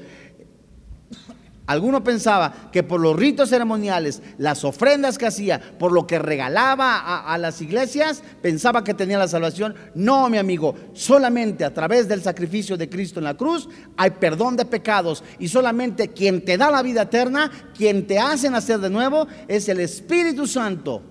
[1.65, 7.21] Alguno pensaba que por los ritos ceremoniales, las ofrendas que hacía, por lo que regalaba
[7.21, 9.73] a, las iglesias, pensaba que tenía la salvación.
[9.95, 14.58] No, mi amigo, solamente a través del sacrificio de Cristo en la cruz hay perdón
[14.58, 18.89] de pecados y solamente quien te da la vida eterna, quien te hace nacer de
[18.89, 21.02] nuevo, es el Espíritu Santo.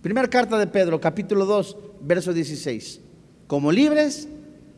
[0.00, 3.02] Primera carta de Pedro, capítulo 2, verso 16.
[3.46, 4.26] Como libres,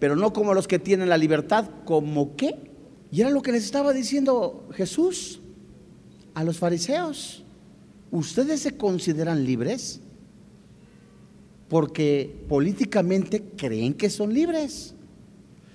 [0.01, 2.69] pero no como los que tienen la libertad, como qué?
[3.12, 5.40] Y era lo que les estaba diciendo Jesús
[6.35, 7.42] a los fariseos.
[8.11, 10.01] ¿Ustedes se consideran libres?
[11.68, 14.94] Porque políticamente creen que son libres.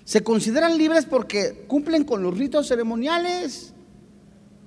[0.04, 3.74] Se consideran libres porque cumplen con los ritos ceremoniales.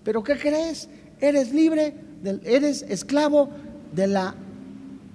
[0.04, 0.88] Pero ¿qué crees?
[1.20, 1.94] Eres libre,
[2.44, 3.50] eres esclavo
[3.94, 4.34] de la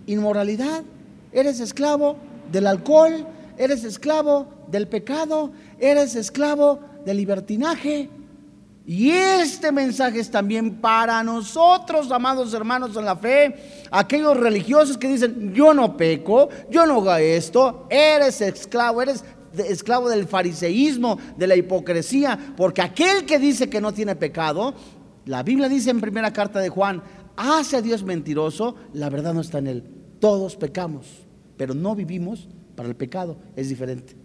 [0.07, 0.83] inmoralidad,
[1.31, 2.17] eres esclavo
[2.51, 3.25] del alcohol,
[3.57, 8.09] eres esclavo del pecado, eres esclavo de libertinaje.
[8.85, 13.55] Y este mensaje es también para nosotros, amados hermanos en la fe,
[13.89, 19.23] aquellos religiosos que dicen, yo no peco, yo no hago esto, eres esclavo, eres
[19.57, 24.73] esclavo del fariseísmo, de la hipocresía, porque aquel que dice que no tiene pecado,
[25.25, 27.01] la Biblia dice en primera carta de Juan,
[27.37, 29.83] hace a Dios mentiroso, la verdad no está en él.
[30.19, 31.07] Todos pecamos,
[31.55, 34.17] pero no vivimos para el pecado, es diferente.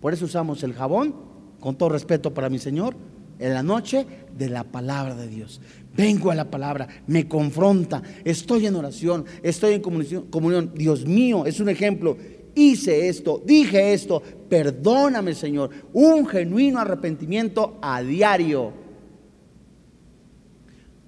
[0.00, 1.31] Por eso usamos el jabón
[1.62, 2.96] con todo respeto para mi Señor,
[3.38, 4.04] en la noche
[4.36, 5.60] de la palabra de Dios.
[5.96, 11.60] Vengo a la palabra, me confronta, estoy en oración, estoy en comunión, Dios mío, es
[11.60, 12.16] un ejemplo.
[12.54, 15.70] hice esto, dije esto, perdóname Señor.
[15.92, 18.72] Un genuino arrepentimiento a diario.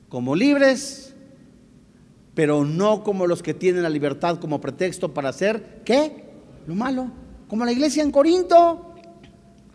[0.08, 1.14] Como libres,
[2.34, 6.24] pero no como los que tienen la libertad como pretexto para hacer, ¿qué?
[6.68, 7.10] Lo malo.
[7.48, 8.93] Como la iglesia en Corinto.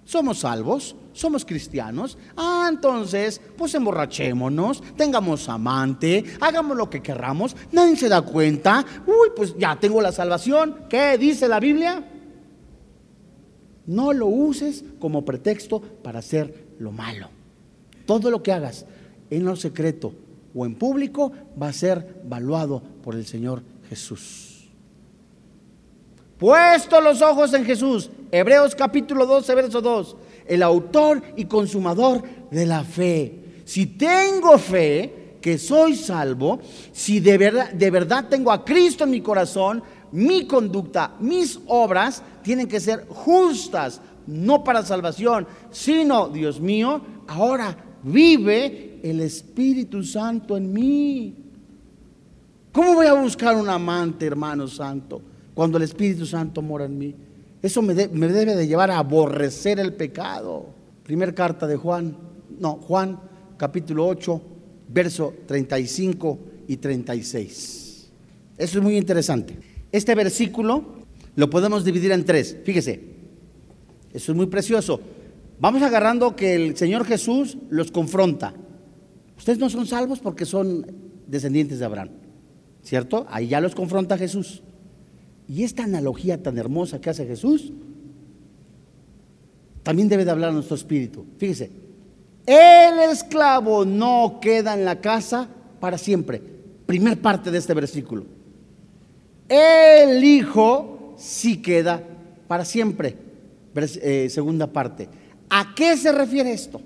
[0.10, 2.17] Somos salvos, somos cristianos.
[2.36, 8.84] Ah, entonces, pues emborrachémonos, tengamos amante, hagamos lo que querramos, nadie se da cuenta.
[9.06, 10.88] Uy, pues ya tengo la salvación.
[10.89, 12.04] ¿Qué dice la Biblia?
[13.86, 17.30] No lo uses como pretexto para hacer lo malo.
[18.08, 18.88] Todo lo que hagas
[19.30, 20.15] en lo secreto
[20.56, 24.59] o en público va a ser valuado por el Señor Jesús.
[26.39, 30.15] Puesto los ojos en Jesús, Hebreos capítulo 12, verso 2,
[30.47, 33.62] el autor y consumador de la fe.
[33.65, 36.60] Si tengo fe, que soy salvo,
[36.93, 42.23] si de verdad, de verdad tengo a Cristo en mi corazón, mi conducta, mis obras
[42.41, 50.56] tienen que ser justas, no para salvación, sino, Dios mío, ahora vive el Espíritu Santo
[50.56, 51.36] en mí.
[52.71, 55.21] ¿Cómo voy a buscar un amante, hermano santo,
[55.60, 57.13] cuando el Espíritu Santo mora en mí?
[57.62, 60.67] Eso me, debe de llevar a aborrecer el pecado.
[61.04, 62.15] Primer carta de Juan,
[62.58, 63.19] no, Juan
[63.58, 64.41] capítulo 8,
[64.88, 68.10] verso 35 y 36.
[68.58, 69.58] Eso es muy interesante.
[69.91, 71.04] Este versículo
[71.36, 72.56] lo podemos dividir en tres.
[72.63, 73.02] Fíjese,
[74.13, 75.02] eso es muy precioso.
[75.60, 78.54] Vamos agarrando que el Señor Jesús los confronta.
[79.38, 80.88] Ustedes no son salvos porque son
[81.28, 82.12] descendientes de Abraham,
[82.82, 83.28] ¿cierto?
[83.30, 84.63] Ahí ya los confronta Jesús.
[85.50, 87.74] Y esta analogía tan hermosa que hace Jesús,
[89.82, 91.26] también debe de hablar a nuestro espíritu.
[91.38, 91.72] Fíjese,
[92.46, 96.42] el esclavo no queda en la casa para siempre.
[96.86, 98.26] Primer parte de este versículo.
[99.48, 102.04] El hijo sí queda
[102.48, 103.16] para siempre.
[103.76, 105.10] Eh, segunda parte.
[105.50, 106.80] ¿A qué se refiere esto?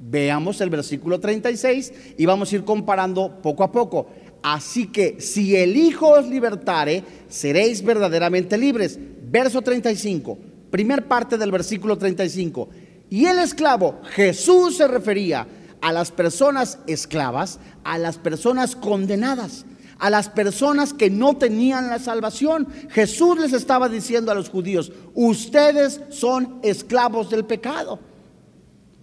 [0.00, 4.08] Veamos el versículo 36 y vamos a ir comparando poco a poco.
[4.42, 8.98] Así que si el Hijo os libertare, seréis verdaderamente libres.
[9.30, 10.38] Verso 35,
[10.70, 12.68] primer parte del versículo 35.
[13.10, 15.46] Y el esclavo, Jesús se refería
[15.80, 19.66] a las personas esclavas, a las personas condenadas,
[19.98, 22.66] a las personas que no tenían la salvación.
[22.88, 27.98] Jesús les estaba diciendo a los judíos, ustedes son esclavos del pecado.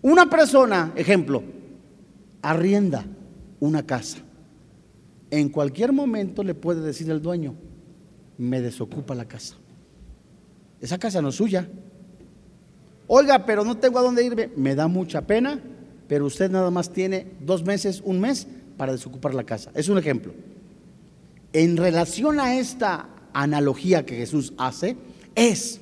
[0.02, 1.44] Una persona, ejemplo,
[2.42, 3.06] arrienda
[3.60, 4.20] una casa
[5.32, 7.56] en cualquier momento le puede decir el dueño,
[8.38, 9.56] me desocupa la casa.
[10.80, 11.68] Esa casa no es suya.
[13.08, 14.50] Oiga, pero no tengo a dónde irme.
[14.56, 15.60] Me da mucha pena,
[16.08, 19.72] pero usted nada más tiene dos meses, un mes para desocupar la casa.
[19.74, 20.34] Es un ejemplo.
[21.54, 24.98] En relación a esta analogía que Jesús hace,
[25.36, 25.80] es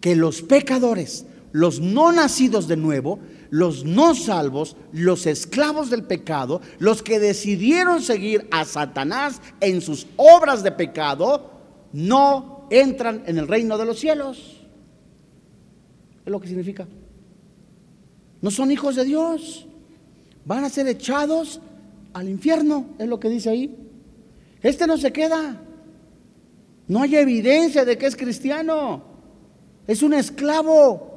[0.00, 3.18] que los pecadores, los no nacidos de nuevo,
[3.50, 10.06] los no salvos, los esclavos del pecado, los que decidieron seguir a Satanás en sus
[10.16, 11.50] obras de pecado,
[11.92, 14.56] no entran en el reino de los cielos.
[16.24, 16.86] Es lo que significa.
[18.42, 19.66] No son hijos de Dios.
[20.44, 21.60] Van a ser echados
[22.12, 23.76] al infierno, es lo que dice ahí.
[24.62, 25.60] Este no se queda.
[26.88, 29.02] No hay evidencia de que es cristiano.
[29.86, 31.15] Es un esclavo.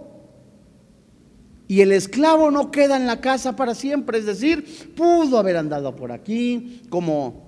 [1.70, 5.96] Y el esclavo no queda en la casa para siempre, es decir, pudo haber andado
[5.96, 7.46] por aquí como,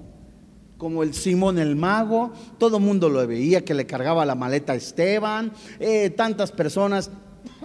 [0.78, 4.74] como el Simón el mago, todo el mundo lo veía que le cargaba la maleta
[4.74, 7.10] a Esteban, eh, tantas personas,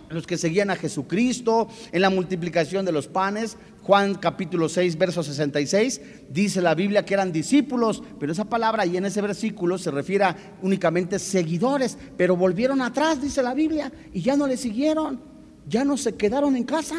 [0.09, 1.69] los que seguían a Jesucristo.
[1.93, 3.59] En la multiplicación de los panes.
[3.83, 8.97] Juan capítulo 6, verso 66, dice la Biblia que eran discípulos, pero esa palabra ahí
[8.97, 14.23] en ese versículo se refiere a únicamente seguidores, pero volvieron atrás, dice la Biblia, y
[14.23, 15.36] ya no le siguieron
[15.67, 16.97] ya no se quedaron en casa.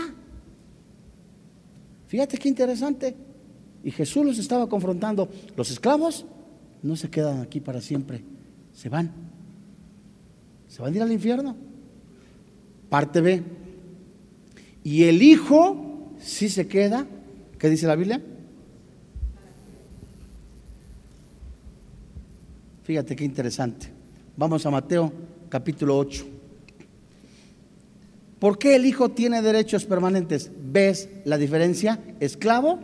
[2.08, 3.16] Fíjate qué interesante.
[3.84, 5.30] Y Jesús los estaba confrontando.
[5.56, 6.26] Los esclavos
[6.84, 8.24] no se quedan aquí para siempre.
[8.74, 9.12] Se van.
[10.68, 11.56] Se van a ir al infierno.
[12.90, 13.44] Parte B.
[14.84, 17.06] Y el Hijo sí se queda.
[17.58, 18.22] ¿Qué dice la Biblia?
[22.84, 23.88] Fíjate qué interesante.
[24.38, 25.12] Vamos a Mateo
[25.50, 26.37] capítulo 8.
[28.40, 30.52] ¿Por qué el hijo tiene derechos permanentes?
[30.60, 32.00] ¿Ves la diferencia?
[32.20, 32.80] Esclavo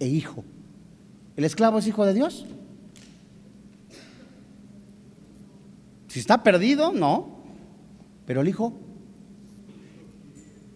[0.00, 0.44] e hijo.
[1.36, 2.46] ¿El esclavo es hijo de Dios?
[6.08, 7.28] Si está perdido, no.
[8.26, 8.72] Pero el hijo.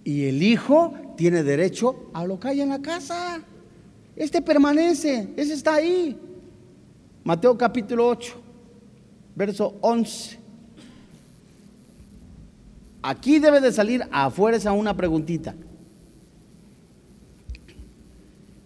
[0.04, 3.42] Y el hijo tiene derecho a lo que hay en la casa.
[4.14, 6.18] Este permanece, ese está ahí.
[7.24, 8.34] Mateo capítulo 8,
[9.34, 10.39] verso 11.
[13.02, 15.54] Aquí debe de salir afuera esa una preguntita.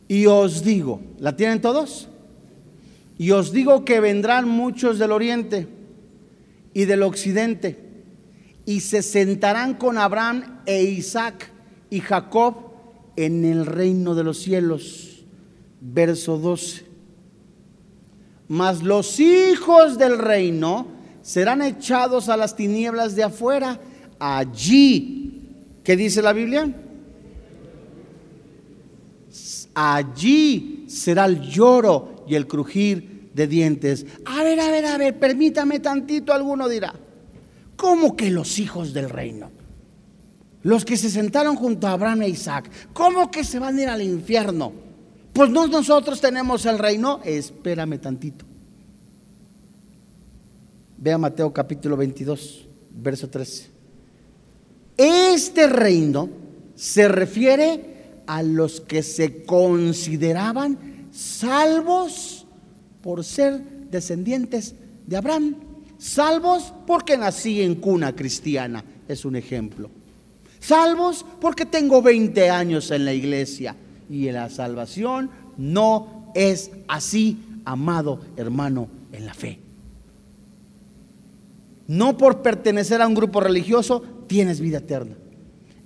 [0.08, 2.08] Y os digo, ¿la tienen todos?
[3.16, 5.68] Y os digo que vendrán muchos del oriente
[6.72, 7.78] y del occidente
[8.66, 11.50] y se sentarán con Abraham e Isaac
[11.90, 12.56] y Jacob
[13.16, 15.24] en el reino de los cielos.
[15.80, 16.84] Verso 12.
[18.48, 20.86] Mas los hijos del reino
[21.22, 23.80] serán echados a las tinieblas de afuera.
[24.26, 25.42] Allí,
[25.84, 26.74] ¿qué dice la Biblia?
[29.74, 34.06] Allí será el lloro y el crujir de dientes.
[34.24, 36.94] A ver, a ver, a ver, permítame tantito, alguno dirá.
[37.76, 39.50] ¿Cómo que los hijos del reino?
[40.62, 43.88] Los que se sentaron junto a Abraham e Isaac, ¿cómo que se van a ir
[43.90, 44.72] al infierno?
[45.34, 47.20] Pues no nosotros tenemos el reino.
[47.24, 48.46] Espérame tantito.
[50.96, 53.73] Vea Mateo capítulo 22, verso 13.
[54.96, 56.28] Este reino
[56.74, 62.46] se refiere a los que se consideraban salvos
[63.02, 64.74] por ser descendientes
[65.06, 65.56] de Abraham.
[65.98, 69.90] Salvos porque nací en cuna cristiana, es un ejemplo.
[70.60, 73.76] Salvos porque tengo 20 años en la iglesia.
[74.08, 79.58] Y la salvación no es así, amado hermano, en la fe.
[81.86, 85.16] No por pertenecer a un grupo religioso tienes vida eterna.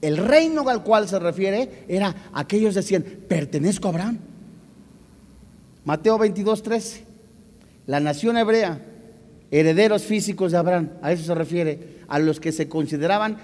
[0.00, 4.18] El reino al cual se refiere era aquellos decían, pertenezco a Abraham.
[5.84, 7.04] Mateo 22, 13.
[7.86, 8.84] La nación hebrea,
[9.50, 13.38] herederos físicos de Abraham, a eso se refiere, a los que se consideraban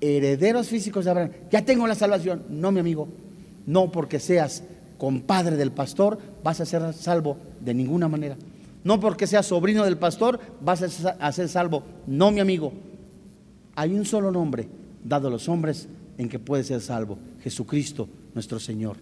[0.00, 1.30] herederos físicos de Abraham.
[1.50, 2.44] Ya tengo la salvación.
[2.48, 3.08] No, mi amigo,
[3.66, 4.64] no porque seas
[4.98, 8.36] compadre del pastor vas a ser salvo de ninguna manera.
[8.84, 11.84] No porque seas sobrino del pastor vas a ser salvo.
[12.06, 12.72] No, mi amigo.
[13.74, 14.68] Hay un solo nombre
[15.04, 17.18] dado a los hombres en que puede ser salvo.
[17.40, 18.96] Jesucristo, nuestro Señor.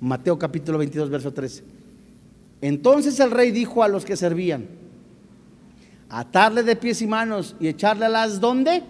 [0.00, 1.64] Mateo capítulo 22, verso 13.
[2.60, 4.66] Entonces el rey dijo a los que servían,
[6.08, 8.82] atarle de pies y manos y echarle a las ¿dónde?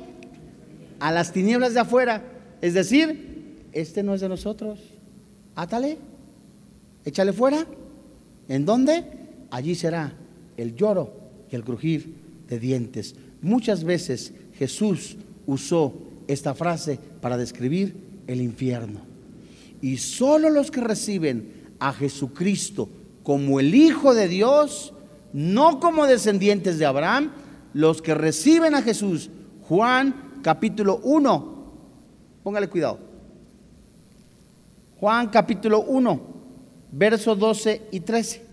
[0.98, 2.24] A las tinieblas de afuera.
[2.60, 4.80] Es decir, este no es de nosotros.
[5.54, 5.98] Átale,
[7.04, 7.66] échale fuera.
[8.48, 9.04] ¿En dónde?
[9.50, 10.12] Allí será
[10.56, 11.12] el lloro
[11.50, 12.14] y el crujir
[12.48, 13.14] de dientes.
[13.42, 15.94] Muchas veces Jesús usó
[16.28, 17.96] esta frase para describir
[18.26, 19.00] el infierno.
[19.80, 22.90] Y solo los que reciben a Jesucristo
[23.22, 24.92] como el Hijo de Dios,
[25.32, 27.30] no como descendientes de Abraham,
[27.72, 29.30] los que reciben a Jesús,
[29.62, 31.72] Juan capítulo 1,
[32.42, 32.98] póngale cuidado.
[34.98, 36.20] Juan capítulo 1,
[36.92, 38.44] versos 12 y 13.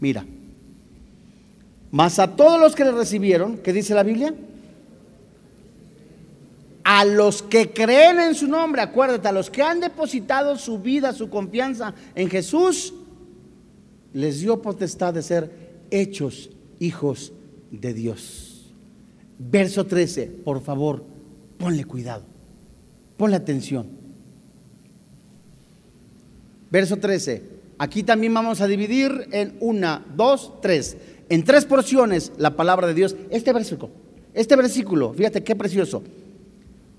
[0.00, 0.24] Mira.
[1.92, 4.34] Mas a todos los que le recibieron, ¿qué dice la Biblia?
[6.84, 11.12] A los que creen en su nombre, acuérdate, a los que han depositado su vida,
[11.12, 12.94] su confianza en Jesús,
[14.14, 15.50] les dio potestad de ser
[15.90, 16.48] hechos
[16.80, 17.34] hijos
[17.70, 18.72] de Dios.
[19.38, 21.04] Verso 13, por favor,
[21.58, 22.24] ponle cuidado,
[23.18, 23.86] ponle atención.
[26.70, 27.42] Verso 13,
[27.76, 30.96] aquí también vamos a dividir en una, dos, tres
[31.28, 33.16] en tres porciones la palabra de Dios.
[33.30, 33.90] Este versículo,
[34.34, 36.02] este versículo, fíjate qué precioso.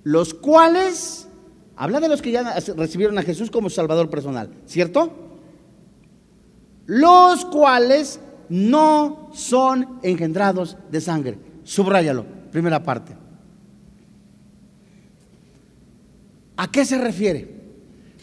[0.03, 1.27] Los cuales,
[1.75, 5.11] habla de los que ya recibieron a Jesús como Salvador personal, ¿cierto?
[6.85, 8.19] Los cuales
[8.49, 11.37] no son engendrados de sangre.
[11.63, 13.15] Subráyalo, primera parte.
[16.57, 17.49] ¿A qué se refiere?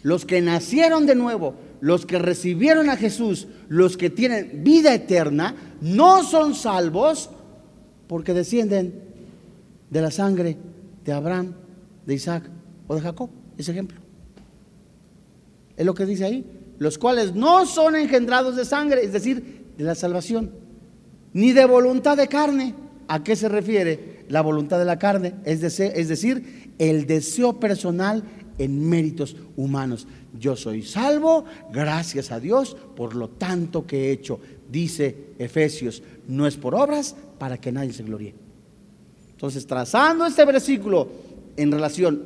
[0.02, 5.54] Los que nacieron de nuevo, los que recibieron a Jesús, los que tienen vida eterna,
[5.80, 7.30] no son salvos
[8.06, 9.02] porque descienden
[9.88, 10.56] de la sangre
[11.04, 11.54] de Abraham,
[12.06, 12.44] de Isaac
[12.86, 13.30] o de Jacob.
[13.56, 13.98] Ese ejemplo.
[15.76, 16.44] Es lo que dice ahí.
[16.78, 20.50] Los cuales no son engendrados de sangre, es decir, de la salvación,
[21.32, 22.74] ni de voluntad de carne.
[23.06, 25.34] ¿A qué se refiere la voluntad de la carne?
[25.44, 28.22] Es, decir, el deseo personal
[28.60, 30.06] en méritos humanos.
[30.38, 34.38] Yo soy salvo, gracias a Dios, por lo tanto que he hecho,
[34.70, 38.34] dice Efesios, no es por obras para que nadie se gloríe.
[39.32, 41.08] Entonces, trazando este versículo
[41.56, 42.22] en relación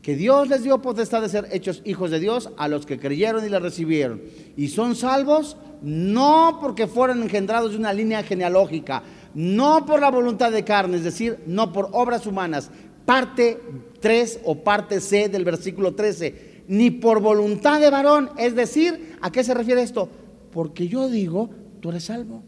[0.00, 3.44] que Dios les dio potestad de ser hechos hijos de Dios a los que creyeron
[3.44, 4.22] y le recibieron.
[4.56, 9.02] Y son salvos no porque fueron engendrados de una línea genealógica,
[9.34, 12.70] no por la voluntad de carne, es decir, no por obras humanas.
[13.04, 13.60] Parte
[14.00, 18.30] 3 o parte C del versículo 13 ni por voluntad de varón.
[18.38, 20.08] Es decir, ¿a qué se refiere esto?
[20.52, 21.50] Porque yo digo,
[21.80, 22.42] tú eres salvo.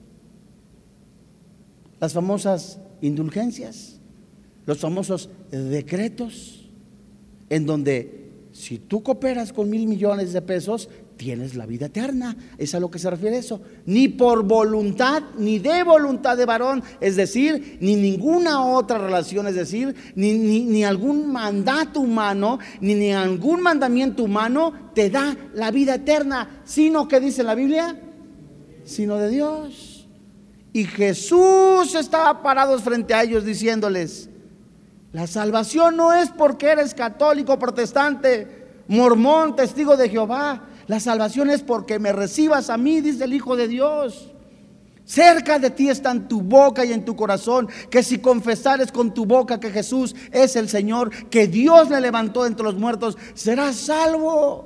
[2.00, 4.00] Las famosas indulgencias,
[4.66, 6.68] los famosos decretos,
[7.48, 12.36] en donde si tú cooperas con mil millones de pesos, tienes la vida eterna.
[12.58, 13.60] Es a lo que se refiere eso.
[13.86, 19.54] Ni por voluntad, ni de voluntad de varón, es decir, ni ninguna otra relación, es
[19.54, 25.96] decir, ni, ni, algún mandato humano, ni, ni algún mandamiento humano te da la vida
[25.96, 28.00] eterna, sino que dice la Biblia,
[28.84, 30.06] sino de Dios.
[30.72, 34.28] Y Jesús estaba parado frente a ellos diciéndoles,
[35.12, 40.68] la salvación no es porque eres católico, protestante, mormón, testigo de Jehová.
[40.86, 44.32] La salvación es porque me recibas a mí, dice el Hijo de Dios.
[45.04, 49.14] Cerca de ti está en tu boca y en tu corazón, que si confesares con
[49.14, 53.76] tu boca que Jesús es el Señor, que Dios le levantó entre los muertos, serás
[53.76, 54.65] salvo.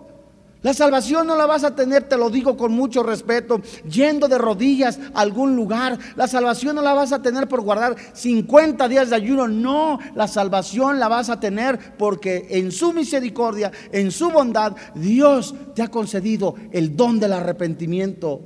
[0.63, 4.37] La salvación no la vas a tener, te lo digo con mucho respeto, yendo de
[4.37, 5.99] rodillas a algún lugar.
[6.17, 9.49] La salvación no la vas a tener por guardar 50 días de ayuno.
[9.49, 15.55] No, la salvación la vas a tener porque en su misericordia, en su bondad, Dios
[15.75, 18.43] te ha concedido el don del arrepentimiento.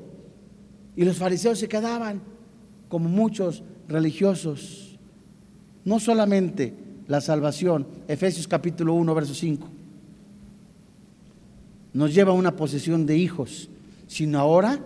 [0.95, 2.23] Y los fariseos se quedaban
[2.89, 5.01] como muchos religiosos.
[5.85, 6.75] No solamente
[7.09, 9.84] la salvación, Efesios capítulo 1, verso 5
[11.95, 13.71] nos lleva a una posesión de hijos,
[14.07, 14.81] sino ahora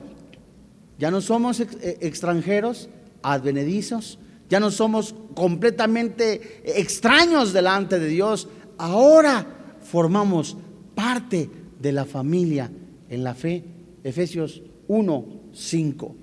[0.99, 2.89] ya no somos eh, extranjeros,
[3.23, 9.47] advenedizos, ya no somos completamente extraños delante de Dios, ahora
[9.83, 10.57] formamos
[10.95, 11.51] parte
[11.81, 12.71] de la familia
[13.09, 13.65] en la fe.
[14.05, 16.15] Efesios 1, 5.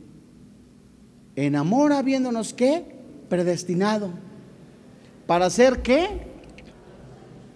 [1.35, 2.83] En amor habiéndonos qué?
[3.29, 4.11] Predestinado.
[5.27, 6.27] ¿Para ser qué?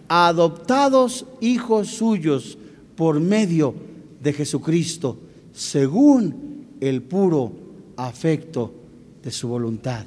[0.08, 2.58] Adoptados hijos suyos
[3.00, 3.74] por medio
[4.22, 5.18] de Jesucristo,
[5.54, 7.50] según el puro
[7.96, 8.74] afecto
[9.24, 10.04] de su voluntad.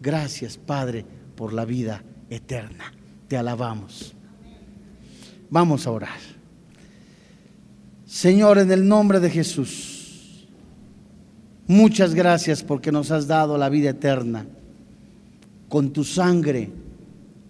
[0.00, 2.92] Gracias, Padre, por la vida eterna.
[3.26, 4.14] Te alabamos.
[5.50, 6.20] Vamos a orar.
[8.06, 10.46] Señor, en el nombre de Jesús,
[11.66, 14.46] muchas gracias porque nos has dado la vida eterna.
[15.68, 16.70] Con tu sangre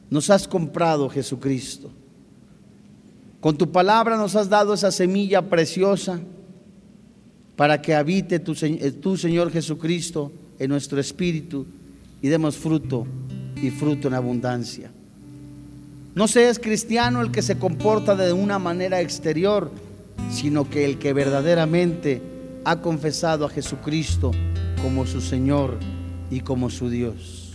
[0.09, 1.93] nos has comprado, Jesucristo.
[3.41, 6.20] Con tu palabra nos has dado esa semilla preciosa
[7.57, 11.66] para que habite tu, eh, tu, Señor Jesucristo en nuestro espíritu
[12.20, 13.07] y demos fruto
[13.57, 14.91] y fruto en abundancia.
[16.14, 19.70] No seas cristiano el que se comporta de una manera exterior,
[20.30, 22.20] sino que el que verdaderamente
[22.64, 24.32] ha confesado a Jesucristo
[24.82, 25.78] como su Señor
[26.28, 27.47] y como su Dios.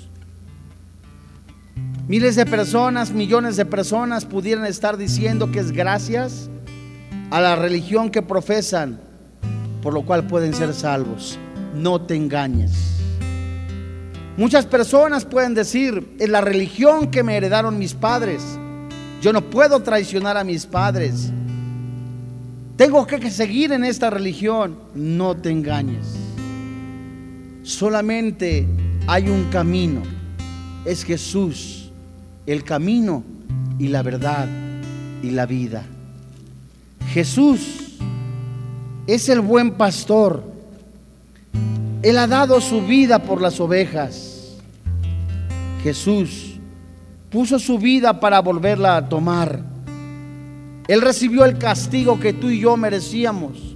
[2.06, 6.50] Miles de personas, millones de personas pudieran estar diciendo que es gracias
[7.32, 9.00] a la religión que profesan,
[9.82, 11.40] por lo cual pueden ser salvos.
[11.74, 13.00] No te engañes.
[14.36, 18.44] Muchas personas pueden decir, es la religión que me heredaron mis padres.
[19.22, 21.32] Yo no puedo traicionar a mis padres.
[22.76, 24.78] Tengo que seguir en esta religión.
[24.94, 26.18] No te engañes.
[27.62, 28.68] Solamente
[29.08, 30.02] hay un camino.
[30.84, 31.83] Es Jesús
[32.46, 33.24] el camino
[33.80, 34.48] y la verdad
[35.22, 35.84] y la vida.
[37.10, 37.98] Jesús
[39.08, 40.44] es el buen pastor.
[42.02, 44.58] Él ha dado su vida por las ovejas.
[45.84, 46.60] Jesús
[47.30, 49.64] puso su vida para volverla a tomar.
[50.88, 53.76] Él recibió el castigo que tú y yo merecíamos.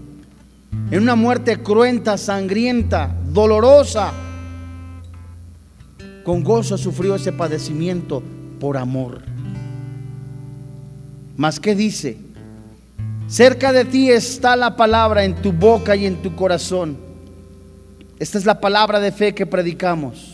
[0.91, 4.11] En una muerte cruenta, sangrienta, dolorosa.
[6.26, 8.22] Con gozo sufrió ese padecimiento
[8.60, 9.22] por amor.
[11.36, 12.18] Mas ¿qué dice?
[13.28, 16.97] Cerca de ti está la palabra en tu boca y en tu corazón.
[18.20, 20.34] Esta es la palabra de fe que predicamos.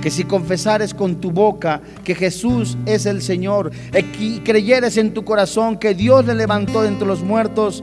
[0.00, 3.72] Que si confesares con tu boca que Jesús es el Señor
[4.18, 7.82] y creyeres en tu corazón que Dios le levantó de entre los muertos,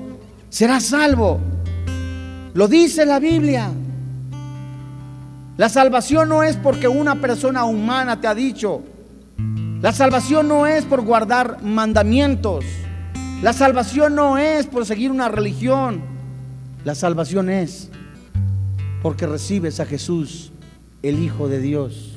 [0.49, 1.39] serás salvo.
[2.53, 3.69] Lo dice la Biblia.
[5.57, 8.81] La salvación no es porque una persona humana te ha dicho,
[9.83, 12.63] la salvación no es por guardar mandamientos.
[13.41, 16.01] La salvación no es por seguir una religión.
[16.85, 17.89] La salvación es
[19.01, 20.53] porque recibes a Jesús,
[21.01, 22.13] el Hijo de Dios.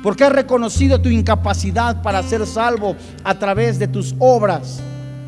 [0.00, 4.78] Porque has reconocido tu incapacidad para ser salvo a través de tus obras.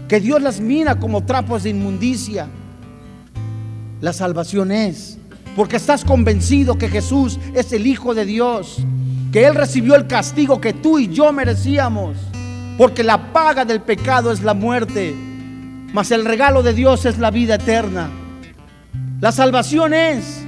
[0.07, 2.47] Que Dios las mira como trapos de inmundicia.
[4.01, 5.19] La salvación es
[5.57, 8.79] porque estás convencido que Jesús es el Hijo de Dios
[9.33, 12.17] que Él recibió el castigo que tú y yo merecíamos,
[12.77, 15.15] porque la paga del pecado es la muerte,
[15.93, 18.09] mas el regalo de Dios es la vida eterna.
[19.21, 20.45] La salvación es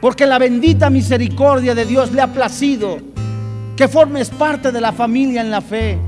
[0.00, 2.98] Porque la bendita misericordia de Dios le ha placido
[3.74, 5.98] que formes parte de la familia en la fe.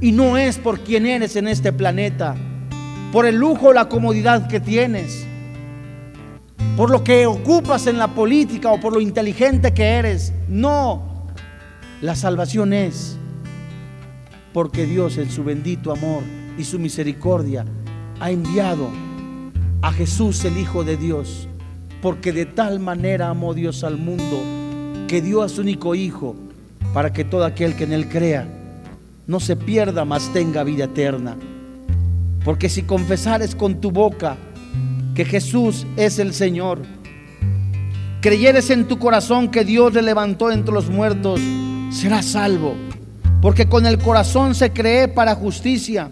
[0.00, 2.34] Y no es por quien eres en este planeta,
[3.12, 5.24] por el lujo o la comodidad que tienes,
[6.76, 10.32] por lo que ocupas en la política o por lo inteligente que eres.
[10.48, 11.02] No,
[12.00, 13.16] la salvación es
[14.52, 16.22] porque Dios en su bendito amor
[16.58, 17.64] y su misericordia
[18.20, 18.88] ha enviado
[19.80, 21.48] a Jesús el Hijo de Dios,
[22.00, 24.42] porque de tal manera amó Dios al mundo
[25.08, 26.36] que dio a su único Hijo
[26.92, 28.46] para que todo aquel que en él crea
[29.26, 31.36] no se pierda, mas tenga vida eterna.
[32.44, 34.36] Porque si confesares con tu boca
[35.14, 36.82] que Jesús es el Señor,
[38.20, 41.40] creyeres en tu corazón que Dios le levantó entre los muertos,
[41.90, 42.74] serás salvo.
[43.42, 46.08] Porque con el corazón se cree para justicia,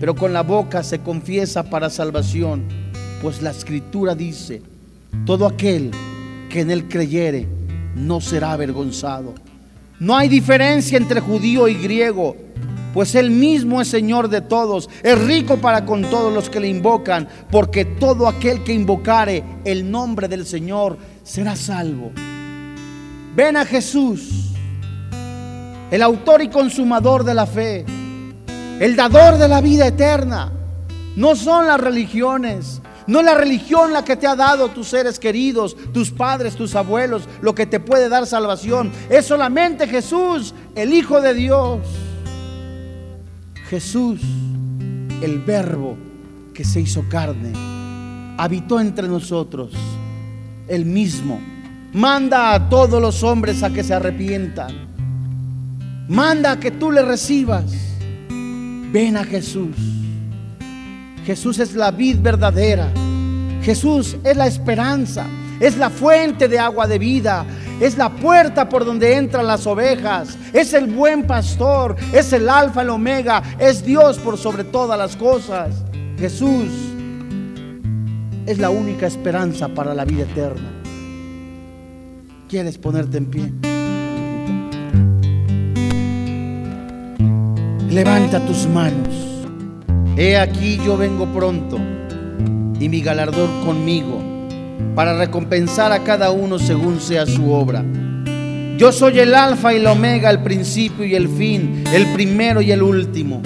[0.00, 2.64] pero con la boca se confiesa para salvación.
[3.22, 4.62] Pues la escritura dice,
[5.24, 5.92] todo aquel
[6.50, 7.46] que en él creyere
[7.94, 9.34] no será avergonzado.
[10.00, 12.36] No hay diferencia entre judío y griego,
[12.96, 16.68] pues Él mismo es Señor de todos, es rico para con todos los que le
[16.68, 22.10] invocan, porque todo aquel que invocare el nombre del Señor será salvo.
[23.34, 24.54] Ven a Jesús,
[25.90, 27.84] el autor y consumador de la fe,
[28.80, 30.50] el dador de la vida eterna.
[31.16, 35.18] No son las religiones, no es la religión la que te ha dado tus seres
[35.18, 38.90] queridos, tus padres, tus abuelos, lo que te puede dar salvación.
[39.10, 41.80] Es solamente Jesús, el Hijo de Dios.
[43.68, 44.20] Jesús,
[45.22, 45.96] el verbo
[46.54, 47.52] que se hizo carne,
[48.38, 49.72] habitó entre nosotros,
[50.68, 51.40] el mismo.
[51.92, 54.86] Manda a todos los hombres a que se arrepientan.
[56.08, 57.64] Manda a que tú le recibas.
[58.28, 59.76] Ven a Jesús.
[61.24, 62.88] Jesús es la vid verdadera.
[63.62, 65.26] Jesús es la esperanza.
[65.58, 67.44] Es la fuente de agua de vida.
[67.80, 70.38] Es la puerta por donde entran las ovejas.
[70.52, 71.96] Es el buen pastor.
[72.12, 73.42] Es el alfa, el omega.
[73.58, 75.84] Es Dios por sobre todas las cosas.
[76.18, 76.70] Jesús
[78.46, 80.72] es la única esperanza para la vida eterna.
[82.48, 83.52] ¿Quieres ponerte en pie?
[87.90, 89.44] Levanta tus manos.
[90.16, 91.76] He aquí yo vengo pronto
[92.78, 94.35] y mi galardón conmigo
[94.94, 97.84] para recompensar a cada uno según sea su obra.
[98.76, 102.72] Yo soy el alfa y el omega, el principio y el fin, el primero y
[102.72, 103.40] el último.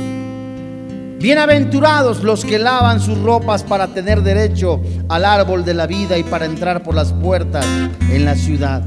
[1.21, 6.23] Bienaventurados los que lavan sus ropas para tener derecho al árbol de la vida y
[6.23, 7.65] para entrar por las puertas
[8.11, 8.83] en la ciudad.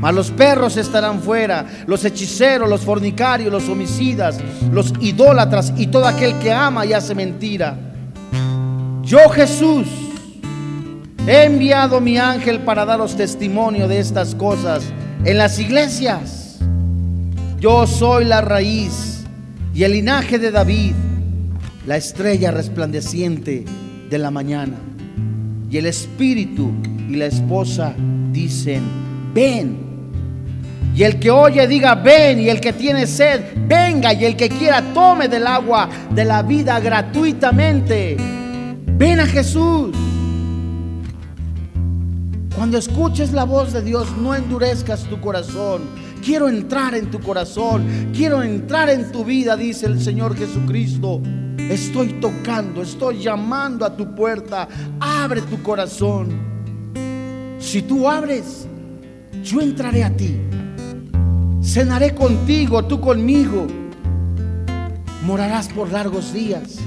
[0.00, 4.38] Mas los perros estarán fuera, los hechiceros, los fornicarios, los homicidas,
[4.72, 7.76] los idólatras y todo aquel que ama y hace mentira.
[9.02, 9.86] Yo Jesús
[11.26, 14.84] he enviado mi ángel para daros testimonio de estas cosas
[15.24, 16.58] en las iglesias.
[17.58, 19.24] Yo soy la raíz
[19.74, 20.92] y el linaje de David,
[21.86, 23.64] la estrella resplandeciente
[24.10, 24.76] de la mañana.
[25.70, 26.72] Y el espíritu
[27.08, 27.94] y la esposa
[28.30, 28.82] dicen,
[29.32, 29.78] ven.
[30.94, 32.38] Y el que oye diga, ven.
[32.38, 34.12] Y el que tiene sed, venga.
[34.12, 38.16] Y el que quiera, tome del agua de la vida gratuitamente.
[38.96, 39.90] Ven a Jesús.
[42.56, 45.82] Cuando escuches la voz de Dios, no endurezcas tu corazón.
[46.24, 48.12] Quiero entrar en tu corazón.
[48.14, 51.20] Quiero entrar en tu vida, dice el Señor Jesucristo.
[51.58, 54.68] Estoy tocando, estoy llamando a tu puerta.
[55.00, 56.28] Abre tu corazón.
[57.58, 58.68] Si tú abres,
[59.42, 60.38] yo entraré a ti.
[61.60, 63.66] Cenaré contigo, tú conmigo.
[65.24, 66.78] Morarás por largos días